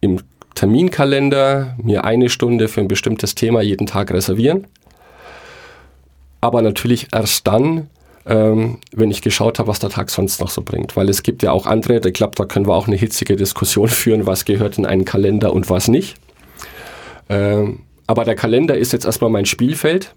Im 0.00 0.20
Terminkalender 0.54 1.74
mir 1.82 2.04
eine 2.04 2.28
Stunde 2.28 2.68
für 2.68 2.80
ein 2.80 2.88
bestimmtes 2.88 3.34
Thema 3.34 3.62
jeden 3.62 3.86
Tag 3.86 4.10
reservieren. 4.10 4.66
Aber 6.40 6.60
natürlich 6.60 7.08
erst 7.12 7.46
dann, 7.46 7.88
ähm, 8.26 8.78
wenn 8.92 9.10
ich 9.10 9.22
geschaut 9.22 9.58
habe, 9.58 9.68
was 9.68 9.78
der 9.78 9.90
Tag 9.90 10.10
sonst 10.10 10.40
noch 10.40 10.50
so 10.50 10.62
bringt. 10.62 10.96
Weil 10.96 11.08
es 11.08 11.22
gibt 11.22 11.42
ja 11.42 11.52
auch 11.52 11.66
andere, 11.66 12.00
ich 12.06 12.14
glaube, 12.14 12.34
da 12.34 12.44
können 12.44 12.66
wir 12.66 12.74
auch 12.74 12.88
eine 12.88 12.96
hitzige 12.96 13.36
Diskussion 13.36 13.88
führen, 13.88 14.26
was 14.26 14.44
gehört 14.44 14.78
in 14.78 14.86
einen 14.86 15.04
Kalender 15.04 15.52
und 15.52 15.70
was 15.70 15.88
nicht. 15.88 16.16
Ähm, 17.28 17.80
aber 18.06 18.24
der 18.24 18.34
Kalender 18.34 18.76
ist 18.76 18.92
jetzt 18.92 19.04
erstmal 19.04 19.30
mein 19.30 19.46
Spielfeld. 19.46 20.14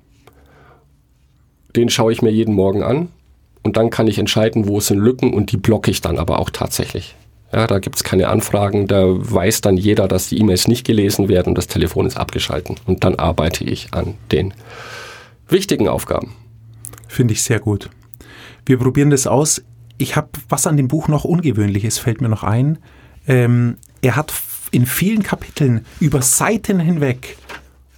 Den 1.76 1.90
schaue 1.90 2.12
ich 2.12 2.22
mir 2.22 2.32
jeden 2.32 2.56
Morgen 2.56 2.84
an. 2.84 3.10
Und 3.62 3.78
dann 3.78 3.90
kann 3.90 4.08
ich 4.08 4.18
entscheiden, 4.18 4.68
wo 4.68 4.80
sind 4.80 5.00
Lücken 5.00 5.34
und 5.34 5.52
die 5.52 5.58
blocke 5.58 5.92
ich 5.92 6.02
dann 6.02 6.18
aber 6.18 6.40
auch 6.40 6.50
tatsächlich. 6.50 7.16
Ja, 7.52 7.68
da 7.68 7.80
gibt 7.80 7.96
es 7.96 8.04
keine 8.04 8.28
Anfragen, 8.30 8.88
da 8.88 9.06
weiß 9.08 9.62
dann 9.62 9.76
jeder, 9.76 10.08
dass 10.08 10.30
die 10.30 10.40
E-Mails 10.40 10.68
nicht 10.68 10.86
gelesen 10.86 11.30
werden 11.30 11.50
und 11.50 11.58
das 11.58 11.68
Telefon 11.68 12.06
ist 12.06 12.16
abgeschalten. 12.16 12.76
Und 12.86 13.04
dann 13.04 13.16
arbeite 13.16 13.64
ich 13.64 13.94
an 13.94 14.16
den 14.32 14.54
wichtigen 15.48 15.88
Aufgaben. 15.88 16.36
Finde 17.08 17.34
ich 17.34 17.44
sehr 17.44 17.60
gut. 17.60 17.90
Wir 18.70 18.78
probieren 18.78 19.10
das 19.10 19.26
aus. 19.26 19.64
Ich 19.98 20.16
habe 20.16 20.30
was 20.48 20.68
an 20.68 20.78
dem 20.78 20.88
Buch 20.88 21.08
noch 21.08 21.24
Ungewöhnliches, 21.24 21.98
fällt 21.98 22.22
mir 22.22 22.30
noch 22.30 22.44
ein. 22.44 22.78
Ähm, 23.28 23.78
er 24.04 24.16
hat 24.16 24.32
in 24.70 24.86
vielen 24.86 25.24
Kapiteln 25.24 25.88
über 26.00 26.22
Seiten 26.22 26.80
hinweg 26.80 27.36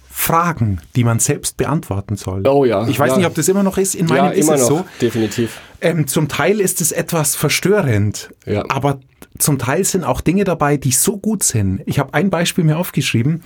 Fragen, 0.08 0.80
die 0.96 1.04
man 1.04 1.18
selbst 1.18 1.58
beantworten 1.58 2.16
soll. 2.16 2.46
Oh 2.48 2.64
ja, 2.64 2.88
Ich 2.88 2.98
weiß 2.98 3.10
ja. 3.10 3.16
nicht, 3.18 3.26
ob 3.26 3.34
das 3.34 3.48
immer 3.48 3.62
noch 3.62 3.76
ist. 3.76 3.94
In 3.94 4.06
meinem 4.06 4.24
ja, 4.24 4.30
ist 4.30 4.48
es 4.48 4.60
noch, 4.62 4.68
so. 4.68 4.84
definitiv. 5.02 5.60
Ähm, 5.82 6.06
zum 6.06 6.28
Teil 6.28 6.58
ist 6.58 6.80
es 6.80 6.90
etwas 6.90 7.34
verstörend, 7.36 8.30
Ja. 8.46 8.64
aber 8.70 8.98
zum 9.38 9.58
Teil 9.58 9.84
sind 9.84 10.04
auch 10.04 10.22
Dinge 10.22 10.44
dabei, 10.44 10.78
die 10.78 10.92
so 10.92 11.18
gut 11.18 11.42
sind. 11.42 11.82
Ich 11.84 11.98
habe 11.98 12.14
ein 12.14 12.30
Beispiel 12.30 12.64
mir 12.64 12.78
aufgeschrieben. 12.78 13.42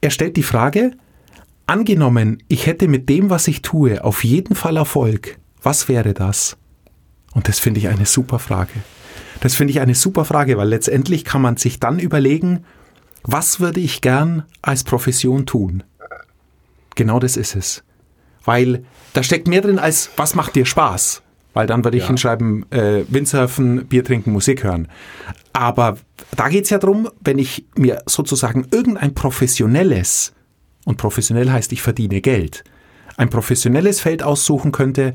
Er 0.00 0.10
stellt 0.10 0.36
die 0.36 0.42
Frage, 0.42 0.90
angenommen, 1.66 2.42
ich 2.48 2.66
hätte 2.66 2.88
mit 2.88 3.08
dem, 3.08 3.30
was 3.30 3.46
ich 3.46 3.62
tue, 3.62 4.02
auf 4.02 4.24
jeden 4.24 4.56
Fall 4.56 4.76
Erfolg. 4.76 5.38
Was 5.62 5.88
wäre 5.88 6.14
das? 6.14 6.56
Und 7.32 7.48
das 7.48 7.58
finde 7.58 7.80
ich 7.80 7.88
eine 7.88 8.06
super 8.06 8.38
Frage. 8.38 8.72
Das 9.40 9.54
finde 9.54 9.72
ich 9.72 9.80
eine 9.80 9.94
super 9.94 10.24
Frage, 10.24 10.56
weil 10.56 10.68
letztendlich 10.68 11.24
kann 11.24 11.42
man 11.42 11.56
sich 11.56 11.80
dann 11.80 11.98
überlegen, 11.98 12.64
was 13.24 13.60
würde 13.60 13.80
ich 13.80 14.00
gern 14.00 14.44
als 14.60 14.84
Profession 14.84 15.46
tun? 15.46 15.82
Genau 16.94 17.18
das 17.18 17.36
ist 17.36 17.56
es. 17.56 17.84
Weil 18.44 18.84
da 19.14 19.22
steckt 19.22 19.48
mehr 19.48 19.60
drin 19.62 19.78
als, 19.78 20.10
was 20.16 20.34
macht 20.34 20.54
dir 20.56 20.66
Spaß? 20.66 21.22
Weil 21.54 21.66
dann 21.66 21.84
würde 21.84 21.96
ich 21.96 22.04
Ja. 22.04 22.08
hinschreiben, 22.08 22.70
äh, 22.72 23.04
Windsurfen, 23.08 23.86
Bier 23.86 24.04
trinken, 24.04 24.32
Musik 24.32 24.64
hören. 24.64 24.88
Aber 25.52 25.96
da 26.36 26.48
geht 26.48 26.64
es 26.64 26.70
ja 26.70 26.78
drum, 26.78 27.08
wenn 27.20 27.38
ich 27.38 27.66
mir 27.76 28.02
sozusagen 28.06 28.66
irgendein 28.70 29.14
professionelles, 29.14 30.32
und 30.84 30.96
professionell 30.96 31.50
heißt, 31.50 31.72
ich 31.72 31.82
verdiene 31.82 32.20
Geld, 32.20 32.64
ein 33.16 33.28
professionelles 33.30 34.00
Feld 34.00 34.22
aussuchen 34.22 34.72
könnte, 34.72 35.14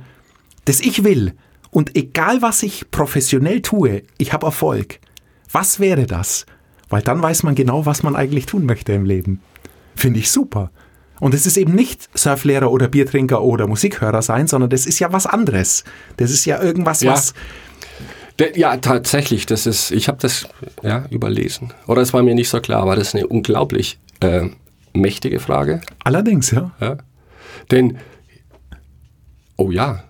das 0.68 0.80
ich 0.82 1.04
will. 1.04 1.34
Und 1.72 1.96
egal 1.96 2.42
was 2.42 2.64
ich 2.64 2.92
professionell 2.92 3.62
tue, 3.62 4.04
ich 4.18 4.34
habe 4.34 4.46
Erfolg. 4.46 5.00
Was 5.52 5.80
wäre 5.80 6.06
das? 6.06 6.46
Weil 6.90 7.02
dann 7.02 7.22
weiß 7.22 7.44
man 7.44 7.56
genau, 7.56 7.86
was 7.86 8.04
man 8.04 8.16
eigentlich 8.16 8.46
tun 8.46 8.66
möchte 8.66 8.94
im 8.94 9.06
Leben. 9.06 9.42
Finde 9.96 10.20
ich 10.20 10.30
super. 10.32 10.72
Und 11.20 11.34
es 11.34 11.46
ist 11.46 11.58
eben 11.58 11.74
nicht 11.74 12.10
Surflehrer 12.18 12.72
oder 12.72 12.88
Biertrinker 12.88 13.42
oder 13.42 13.68
Musikhörer 13.68 14.22
sein, 14.22 14.48
sondern 14.48 14.70
das 14.70 14.86
ist 14.86 15.00
ja 15.00 15.12
was 15.12 15.26
anderes. 15.26 15.84
Das 16.18 16.32
ist 16.32 16.46
ja 16.46 16.62
irgendwas, 16.62 17.02
Ja. 17.02 17.14
was. 17.14 17.34
Ja, 18.54 18.78
tatsächlich, 18.78 19.48
das 19.48 19.66
ist, 19.66 19.90
ich 19.90 20.08
habe 20.10 20.20
das 20.22 20.48
ja, 20.84 21.06
überlesen. 21.10 21.74
Oder 21.88 22.04
es 22.04 22.14
war 22.14 22.22
mir 22.22 22.36
nicht 22.36 22.50
so 22.50 22.60
klar, 22.62 22.84
aber 22.84 22.96
das 22.96 23.10
ist 23.10 23.16
eine 23.16 23.26
unglaublich 23.26 24.00
äh, 24.20 24.50
mächtige 24.94 25.40
Frage. 25.40 25.82
Allerdings, 26.04 26.52
ja. 26.52 26.72
Ja? 26.80 26.98
Denn, 27.72 27.98
oh 29.56 29.72
ja, 29.72 30.04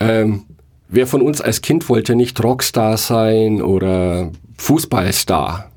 ähm, 0.00 0.44
wer 0.88 1.06
von 1.06 1.22
uns 1.22 1.40
als 1.40 1.60
Kind 1.60 1.88
wollte 1.88 2.14
nicht 2.14 2.42
Rockstar 2.42 2.96
sein 2.96 3.62
oder 3.62 4.30
Fußballstar? 4.56 5.70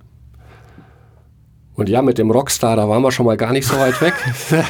Und 1.76 1.90
ja, 1.90 2.02
mit 2.02 2.18
dem 2.18 2.32
Rockstar, 2.32 2.76
da 2.76 2.88
waren 2.88 3.02
wir 3.02 3.12
schon 3.12 3.26
mal 3.26 3.38
gar 3.38 3.52
nicht 3.54 3.68
so 3.68 3.78
weit 3.78 4.00
weg. 4.02 4.14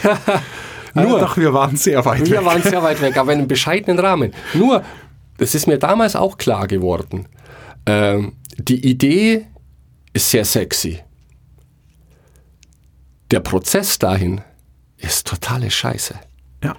Nur. 0.93 1.19
Doch, 1.19 1.37
wir 1.37 1.53
waren 1.53 1.75
sehr 1.77 2.03
weit 2.05 2.25
Wir 2.29 2.37
weg. 2.39 2.45
waren 2.45 2.61
sehr 2.61 2.83
weit 2.83 3.01
weg, 3.01 3.17
aber 3.17 3.33
in 3.33 3.39
einem 3.39 3.47
bescheidenen 3.47 3.99
Rahmen. 3.99 4.33
Nur, 4.53 4.83
das 5.37 5.55
ist 5.55 5.67
mir 5.67 5.77
damals 5.77 6.15
auch 6.15 6.37
klar 6.37 6.67
geworden. 6.67 7.27
Ähm, 7.85 8.33
die 8.57 8.85
Idee 8.87 9.47
ist 10.13 10.29
sehr 10.29 10.45
sexy. 10.45 10.99
Der 13.31 13.39
Prozess 13.39 13.97
dahin 13.97 14.41
ist 14.97 15.25
totale 15.27 15.71
Scheiße. 15.71 16.15
Ja. 16.63 16.75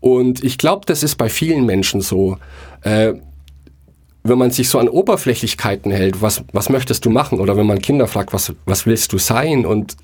Und 0.00 0.42
ich 0.42 0.58
glaube, 0.58 0.86
das 0.86 1.02
ist 1.02 1.16
bei 1.16 1.28
vielen 1.28 1.66
Menschen 1.66 2.00
so. 2.00 2.38
Äh, 2.82 3.14
wenn 4.22 4.38
man 4.38 4.50
sich 4.50 4.68
so 4.68 4.78
an 4.78 4.88
Oberflächlichkeiten 4.88 5.90
hält, 5.90 6.20
was, 6.20 6.44
was 6.52 6.68
möchtest 6.68 7.06
du 7.06 7.10
machen? 7.10 7.40
Oder 7.40 7.56
wenn 7.56 7.66
man 7.66 7.80
Kinder 7.80 8.06
fragt, 8.06 8.32
was, 8.32 8.52
was 8.66 8.84
willst 8.84 9.12
du 9.12 9.18
sein? 9.18 9.64
Und 9.64 9.96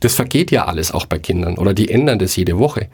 das 0.00 0.14
vergeht 0.14 0.50
ja 0.50 0.64
alles 0.64 0.90
auch 0.90 1.06
bei 1.06 1.18
Kindern. 1.18 1.58
Oder 1.58 1.72
die 1.72 1.88
ändern 1.88 2.18
das 2.18 2.34
jede 2.34 2.58
Woche. 2.58 2.88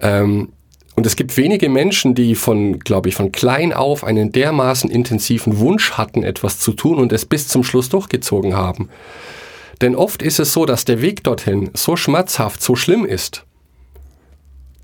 Ähm, 0.00 0.50
und 0.96 1.06
es 1.06 1.16
gibt 1.16 1.36
wenige 1.36 1.68
Menschen, 1.68 2.14
die 2.14 2.36
von, 2.36 2.78
glaube 2.78 3.08
ich, 3.08 3.16
von 3.16 3.32
klein 3.32 3.72
auf 3.72 4.04
einen 4.04 4.30
dermaßen 4.30 4.88
intensiven 4.90 5.58
Wunsch 5.58 5.92
hatten, 5.92 6.22
etwas 6.22 6.60
zu 6.60 6.72
tun 6.72 6.98
und 6.98 7.12
es 7.12 7.24
bis 7.24 7.48
zum 7.48 7.64
Schluss 7.64 7.88
durchgezogen 7.88 8.54
haben. 8.54 8.90
Denn 9.80 9.96
oft 9.96 10.22
ist 10.22 10.38
es 10.38 10.52
so, 10.52 10.66
dass 10.66 10.84
der 10.84 11.02
Weg 11.02 11.24
dorthin 11.24 11.70
so 11.74 11.96
schmerzhaft, 11.96 12.62
so 12.62 12.76
schlimm 12.76 13.04
ist, 13.04 13.44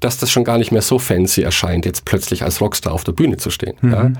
dass 0.01 0.19
das 0.19 0.31
schon 0.31 0.45
gar 0.45 0.59
nicht 0.59 0.73
mehr 0.73 0.83
so 0.83 0.99
fancy 0.99 1.43
erscheint, 1.43 1.87
jetzt 1.87 2.05
plötzlich 2.05 2.43
als 2.43 2.61
Rockstar 2.61 2.93
auf 2.93 3.05
der 3.05 3.13
Bühne 3.13 3.37
zu 3.37 3.51
stehen. 3.51 3.77
Ja? 3.83 4.13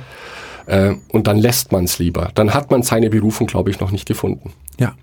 Äh, 0.67 0.97
und 1.09 1.27
dann 1.27 1.39
lässt 1.39 1.73
man 1.73 1.85
es 1.85 1.99
lieber. 1.99 2.31
Dann 2.35 2.55
hat 2.55 2.71
man 2.71 2.83
seine 2.83 3.11
Berufung, 3.11 3.47
glaube 3.47 3.71
ich, 3.71 3.81
noch 3.81 3.91
nicht 3.91 4.07
gefunden. 4.07 4.53
Ja. 4.79 4.95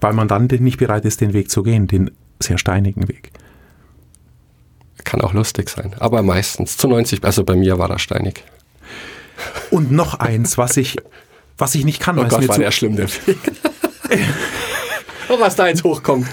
Weil 0.00 0.12
man 0.12 0.28
dann 0.28 0.46
nicht 0.46 0.78
bereit 0.78 1.04
ist, 1.04 1.20
den 1.20 1.32
Weg 1.32 1.50
zu 1.50 1.62
gehen, 1.62 1.86
den 1.86 2.10
sehr 2.40 2.58
steinigen 2.58 3.08
Weg. 3.08 3.30
Kann 5.04 5.20
auch 5.20 5.32
lustig 5.32 5.70
sein. 5.70 5.94
Aber 6.00 6.22
meistens 6.22 6.76
zu 6.76 6.88
90, 6.88 7.24
also 7.24 7.44
bei 7.44 7.54
mir 7.54 7.78
war 7.78 7.88
das 7.88 8.02
steinig. 8.02 8.44
Und 9.70 9.92
noch 9.92 10.14
eins, 10.14 10.58
was 10.58 10.76
ich, 10.76 10.96
was 11.56 11.74
ich 11.74 11.84
nicht 11.84 12.00
kann, 12.00 12.18
Oh 12.18 12.24
Gott, 12.24 12.40
mir 12.40 12.48
war 12.48 12.58
der 12.58 12.70
schlimm, 12.70 12.96
der 12.96 13.08
Weg. 13.08 13.38
oh, 15.28 15.38
was 15.38 15.56
da 15.56 15.68
jetzt 15.68 15.84
hochkommt. 15.84 16.26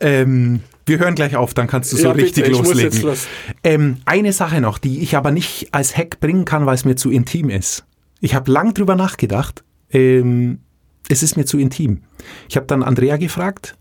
Ähm, 0.00 0.62
wir 0.86 0.98
hören 0.98 1.14
gleich 1.14 1.36
auf, 1.36 1.54
dann 1.54 1.66
kannst 1.66 1.92
du 1.92 1.96
so 1.96 2.08
Ja, 2.08 2.12
bitte, 2.12 2.26
richtig 2.26 2.44
ich 2.48 2.58
muss 2.58 2.68
loslegen. 2.68 3.02
los. 3.02 3.26
Ähm, 3.64 3.96
eine 4.04 4.32
Sache 4.32 4.60
noch, 4.60 4.78
die 4.78 5.00
ich 5.00 5.16
aber 5.16 5.30
nicht 5.30 5.68
als 5.72 5.96
Hack 5.96 6.20
bringen 6.20 6.44
kann, 6.44 6.66
weil 6.66 6.74
es 6.74 6.84
mir 6.84 6.96
zu 6.96 7.10
intim 7.10 7.50
ist. 7.50 7.84
Ich 8.20 8.34
habe 8.34 8.50
lang 8.50 8.74
drüber 8.74 8.94
nachgedacht. 8.96 9.64
Ähm, 9.90 10.60
es 11.08 11.22
ist 11.22 11.36
mir 11.36 11.44
zu 11.44 11.58
intim. 11.58 12.02
Ich 12.48 12.56
habe 12.56 12.66
dann 12.66 12.82
Andrea 12.82 13.16
gefragt 13.16 13.76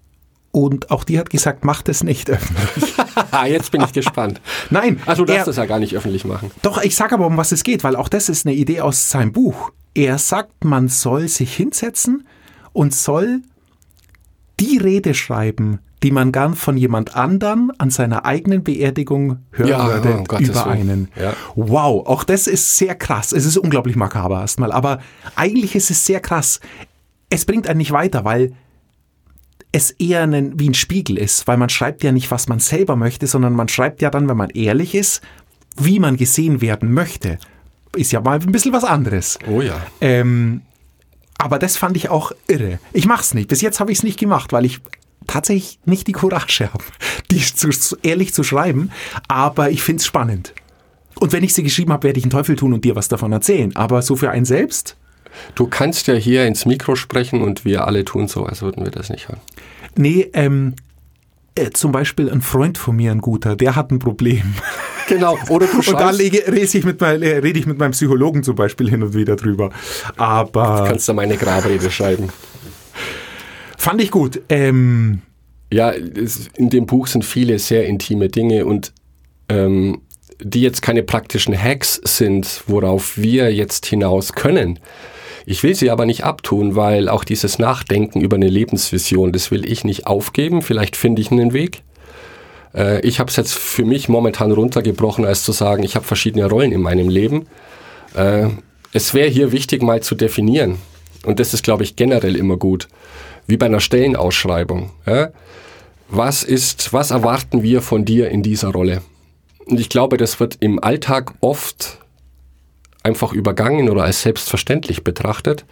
und 0.51 0.91
auch 0.91 1.03
die 1.03 1.17
hat 1.19 1.29
gesagt, 1.29 1.63
mach 1.63 1.81
das 1.81 2.03
nicht 2.03 2.29
öffentlich. 2.29 2.93
Ah, 3.31 3.45
jetzt 3.45 3.71
bin 3.71 3.81
ich 3.81 3.91
gespannt. 3.93 4.39
Nein, 4.69 4.99
Also 5.05 5.23
du 5.25 5.27
darfst 5.33 5.43
er- 5.43 5.45
das 5.47 5.55
ja 5.57 5.65
gar 5.65 5.79
nicht 5.79 5.95
öffentlich 5.95 6.23
machen. 6.25 6.49
Doch, 6.61 6.81
ich 6.81 6.95
sage 6.95 7.13
aber, 7.15 7.27
um 7.27 7.35
was 7.37 7.51
es 7.51 7.63
geht, 7.63 7.83
weil 7.83 7.95
auch 7.95 8.07
das 8.09 8.29
ist 8.29 8.45
eine 8.45 8.55
Idee 8.55 8.81
aus 8.81 9.09
seinem 9.09 9.31
Buch. 9.33 9.71
Er 9.93 10.17
sagt, 10.17 10.63
man 10.63 10.87
soll 10.87 11.27
sich 11.27 11.53
hinsetzen 11.55 12.25
und 12.73 12.93
soll 12.93 13.41
die 14.59 14.77
Rede 14.77 15.13
schreiben, 15.13 15.79
die 16.03 16.11
man 16.11 16.31
gern 16.31 16.55
von 16.55 16.77
jemand 16.77 17.15
anderen 17.15 17.71
an 17.77 17.91
seiner 17.91 18.25
eigenen 18.25 18.63
Beerdigung 18.63 19.39
hören 19.51 19.69
Ja, 19.69 19.87
würde 19.87 20.17
um 20.17 20.25
Gottes 20.25 20.49
über 20.49 20.67
einen. 20.67 21.09
Ja. 21.19 21.33
Wow, 21.55 22.07
auch 22.07 22.23
das 22.23 22.47
ist 22.47 22.77
sehr 22.77 22.95
krass. 22.95 23.31
Es 23.31 23.45
ist 23.45 23.57
unglaublich 23.57 23.95
makaber 23.95 24.41
erstmal, 24.41 24.71
aber 24.71 24.99
eigentlich 25.35 25.75
ist 25.75 25.91
es 25.91 26.05
sehr 26.05 26.19
krass. 26.19 26.59
Es 27.29 27.45
bringt 27.45 27.67
einen 27.67 27.77
nicht 27.77 27.91
weiter, 27.91 28.25
weil 28.25 28.53
es 29.71 29.91
eher 29.91 30.23
ein, 30.23 30.59
wie 30.59 30.69
ein 30.69 30.73
Spiegel 30.73 31.17
ist, 31.17 31.47
weil 31.47 31.57
man 31.57 31.69
schreibt 31.69 32.03
ja 32.03 32.11
nicht, 32.11 32.31
was 32.31 32.47
man 32.47 32.59
selber 32.59 32.95
möchte, 32.95 33.27
sondern 33.27 33.53
man 33.53 33.69
schreibt 33.69 34.01
ja 34.01 34.09
dann, 34.09 34.27
wenn 34.27 34.37
man 34.37 34.49
ehrlich 34.49 34.95
ist, 34.95 35.21
wie 35.78 35.99
man 35.99 36.17
gesehen 36.17 36.61
werden 36.61 36.93
möchte. 36.93 37.38
Ist 37.95 38.11
ja 38.11 38.21
mal 38.21 38.39
ein 38.39 38.51
bisschen 38.51 38.73
was 38.73 38.84
anderes. 38.84 39.38
Oh 39.49 39.61
ja. 39.61 39.82
Ähm, 40.01 40.61
aber 41.38 41.59
das 41.59 41.78
fand 41.78 41.95
ich 41.95 42.09
auch 42.09 42.32
irre. 42.47 42.80
Ich 42.91 43.05
mach's 43.05 43.34
nicht. 43.34 43.47
Bis 43.47 43.61
jetzt 43.61 43.80
habe 43.80 43.91
ich 43.91 43.99
es 43.99 44.03
nicht 44.03 44.19
gemacht, 44.19 44.51
weil 44.53 44.65
ich 44.65 44.82
tatsächlich 45.32 45.79
nicht 45.86 46.07
die 46.07 46.11
Courage 46.11 46.69
habe, 46.73 46.84
die 47.32 47.39
zu, 47.39 47.69
zu, 47.69 47.97
ehrlich 48.03 48.34
zu 48.34 48.43
schreiben. 48.43 48.91
Aber 49.27 49.69
ich 49.69 49.82
find's 49.84 50.05
spannend. 50.05 50.53
Und 51.19 51.34
wenn 51.34 51.43
ich 51.43 51.53
sie 51.53 51.63
geschrieben 51.63 51.93
habe, 51.93 52.03
werde 52.03 52.19
ich 52.19 52.25
einen 52.25 52.32
Teufel 52.32 52.55
tun 52.55 52.73
und 52.73 52.84
dir 52.84 52.95
was 52.95 53.07
davon 53.07 53.32
erzählen. 53.32 53.75
Aber 53.75 54.01
so 54.01 54.15
für 54.15 54.32
einen 54.32 54.45
selbst? 54.45 54.97
Du 55.55 55.67
kannst 55.67 56.07
ja 56.07 56.15
hier 56.15 56.45
ins 56.45 56.65
Mikro 56.65 56.95
sprechen 56.95 57.41
und 57.41 57.63
wir 57.63 57.88
alle 57.88 58.03
tun 58.03 58.27
so, 58.27 58.45
als 58.45 58.61
würden 58.61 58.84
wir 58.84 58.91
das 58.91 59.09
nicht 59.09 59.29
hören. 59.29 59.39
Nee, 59.95 60.29
ähm, 60.34 60.75
äh, 61.55 61.69
zum 61.71 61.91
Beispiel 61.91 62.29
ein 62.29 62.41
Freund 62.41 62.77
von 62.77 62.95
mir, 62.95 63.11
ein 63.11 63.19
guter, 63.19 63.55
der 63.55 63.75
hat 63.75 63.91
ein 63.91 63.99
Problem. 63.99 64.55
Genau. 65.07 65.38
Oder 65.49 65.67
du 65.67 65.77
Und 65.79 65.99
da 65.99 66.11
lege, 66.11 66.47
rede, 66.47 66.61
ich 66.61 66.86
mit 66.86 67.01
mein, 67.01 67.21
äh, 67.21 67.39
rede 67.39 67.59
ich 67.59 67.65
mit 67.65 67.77
meinem 67.77 67.91
Psychologen 67.91 68.43
zum 68.43 68.55
Beispiel 68.55 68.89
hin 68.89 69.03
und 69.03 69.13
wieder 69.13 69.36
drüber. 69.36 69.71
Aber 70.15 70.86
kannst 70.88 71.09
du 71.09 71.13
meine 71.13 71.36
Grabrede 71.36 71.91
schreiben. 71.91 72.29
Fand 73.82 74.01
ich 74.01 74.11
gut. 74.11 74.41
Ähm, 74.49 75.21
Ja, 75.73 75.91
in 75.91 76.69
dem 76.69 76.86
Buch 76.86 77.07
sind 77.07 77.23
viele 77.23 77.57
sehr 77.59 77.86
intime 77.86 78.29
Dinge 78.29 78.65
und 78.65 78.93
ähm, 79.49 80.01
die 80.39 80.61
jetzt 80.61 80.82
keine 80.82 81.03
praktischen 81.03 81.57
Hacks 81.57 82.01
sind, 82.03 82.63
worauf 82.67 83.17
wir 83.17 83.53
jetzt 83.53 83.86
hinaus 83.86 84.34
können. 84.34 84.79
Ich 85.45 85.63
will 85.63 85.75
sie 85.75 85.89
aber 85.89 86.05
nicht 86.05 86.23
abtun, 86.23 86.75
weil 86.75 87.09
auch 87.09 87.23
dieses 87.23 87.59
Nachdenken 87.59 88.21
über 88.21 88.36
eine 88.36 88.49
Lebensvision, 88.49 89.32
das 89.32 89.51
will 89.51 89.69
ich 89.69 89.84
nicht 89.84 90.07
aufgeben. 90.07 90.61
Vielleicht 90.61 90.95
finde 90.95 91.21
ich 91.21 91.32
einen 91.32 91.53
Weg. 91.53 91.84
Äh, 92.75 93.01
ich 93.01 93.19
habe 93.19 93.29
es 93.29 93.36
jetzt 93.36 93.53
für 93.53 93.86
mich 93.86 94.09
momentan 94.09 94.51
runtergebrochen, 94.51 95.25
als 95.25 95.43
zu 95.43 95.51
sagen, 95.51 95.84
ich 95.84 95.95
habe 95.95 96.05
verschiedene 96.05 96.47
Rollen 96.47 96.71
in 96.71 96.82
meinem 96.82 97.09
Leben. 97.09 97.47
Äh, 98.13 98.49
es 98.93 99.13
wäre 99.13 99.29
hier 99.29 99.51
wichtig, 99.51 99.82
mal 99.82 100.01
zu 100.01 100.15
definieren. 100.15 100.77
Und 101.25 101.39
das 101.39 101.53
ist, 101.53 101.63
glaube 101.63 101.84
ich, 101.84 101.95
generell 101.95 102.36
immer 102.36 102.57
gut. 102.57 102.88
Wie 103.52 103.58
bei 103.58 103.66
einer 103.66 103.82
Stellenausschreibung. 103.82 104.91
Ja? 105.06 105.28
Was 106.08 106.41
ist, 106.43 106.93
was 106.93 107.12
erwarten 107.12 107.64
wir 107.64 107.82
von 107.82 108.06
dir 108.06 108.30
in 108.30 108.43
dieser 108.43 108.70
Rolle? 108.70 109.02
Und 109.66 109.78
ich 109.78 109.89
glaube, 109.89 110.16
das 110.16 110.39
wird 110.39 110.56
im 110.62 110.82
Alltag 110.82 111.34
oft 111.41 111.97
einfach 113.04 113.34
übergangen 113.34 113.89
oder 113.89 114.04
als 114.04 114.22
selbstverständlich 114.22 115.04
betrachtet. 115.04 115.66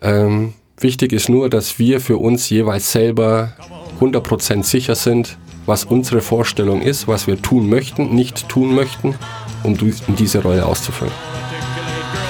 Ähm, 0.00 0.54
wichtig 0.78 1.12
ist 1.12 1.28
nur, 1.28 1.50
dass 1.50 1.78
wir 1.78 2.00
für 2.00 2.16
uns 2.16 2.48
jeweils 2.48 2.90
selber 2.90 3.52
100% 4.00 4.62
sicher 4.62 4.94
sind, 4.94 5.36
was 5.66 5.84
unsere 5.84 6.22
Vorstellung 6.22 6.80
ist, 6.80 7.06
was 7.06 7.26
wir 7.26 7.42
tun 7.42 7.68
möchten, 7.68 8.14
nicht 8.14 8.48
tun 8.48 8.74
möchten, 8.74 9.14
um 9.62 9.76
diese 10.16 10.42
Rolle 10.42 10.64
auszufüllen. 10.64 11.12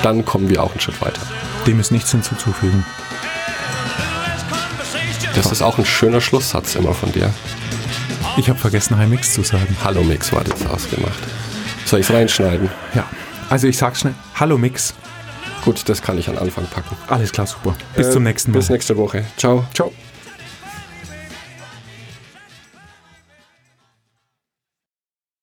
Dann 0.03 0.25
kommen 0.25 0.49
wir 0.49 0.65
auch 0.65 0.73
einen 0.73 0.81
Schritt 0.81 1.01
weiter. 1.01 1.23
dem 1.65 1.79
ist 1.79 1.93
nichts 1.93 2.11
hinzuzufügen. 2.11 2.85
Das 5.35 5.51
ist 5.51 5.63
auch 5.63 5.79
ein 5.79 5.85
schöner 5.85 6.21
Schlusssatz 6.21 6.75
immer 6.77 6.95
von 6.95 7.13
dir. 7.13 7.31
Ich 8.37 8.49
habe 8.49 8.59
vergessen, 8.59 8.97
Hi 8.97 9.07
Mix 9.07 9.33
zu 9.35 9.43
sagen. 9.43 9.77
Hallo 9.85 10.03
Mix 10.03 10.33
war 10.33 10.45
das 10.45 10.65
ausgemacht. 10.67 11.19
Soll 11.85 12.01
ich 12.01 12.09
es 12.09 12.15
reinschneiden? 12.15 12.71
Ja. 12.95 13.05
Also 13.51 13.67
ich 13.67 13.77
sag 13.77 13.97
schnell, 13.97 14.15
Hallo 14.37 14.59
Mix. 14.59 14.95
Gut, 15.65 15.89
das 15.89 16.03
kann 16.03 16.19
ich 16.19 16.29
an 16.29 16.39
Anfang 16.39 16.67
packen. 16.67 16.97
Alles 17.09 17.33
klar, 17.33 17.47
super. 17.47 17.75
Bis 17.97 18.09
Äh, 18.09 18.11
zum 18.11 18.23
nächsten 18.23 18.51
Mal. 18.53 18.59
Bis 18.59 18.71
nächste 18.71 18.97
Woche. 18.97 19.25
Ciao. 19.37 19.65
Ciao. 19.75 19.93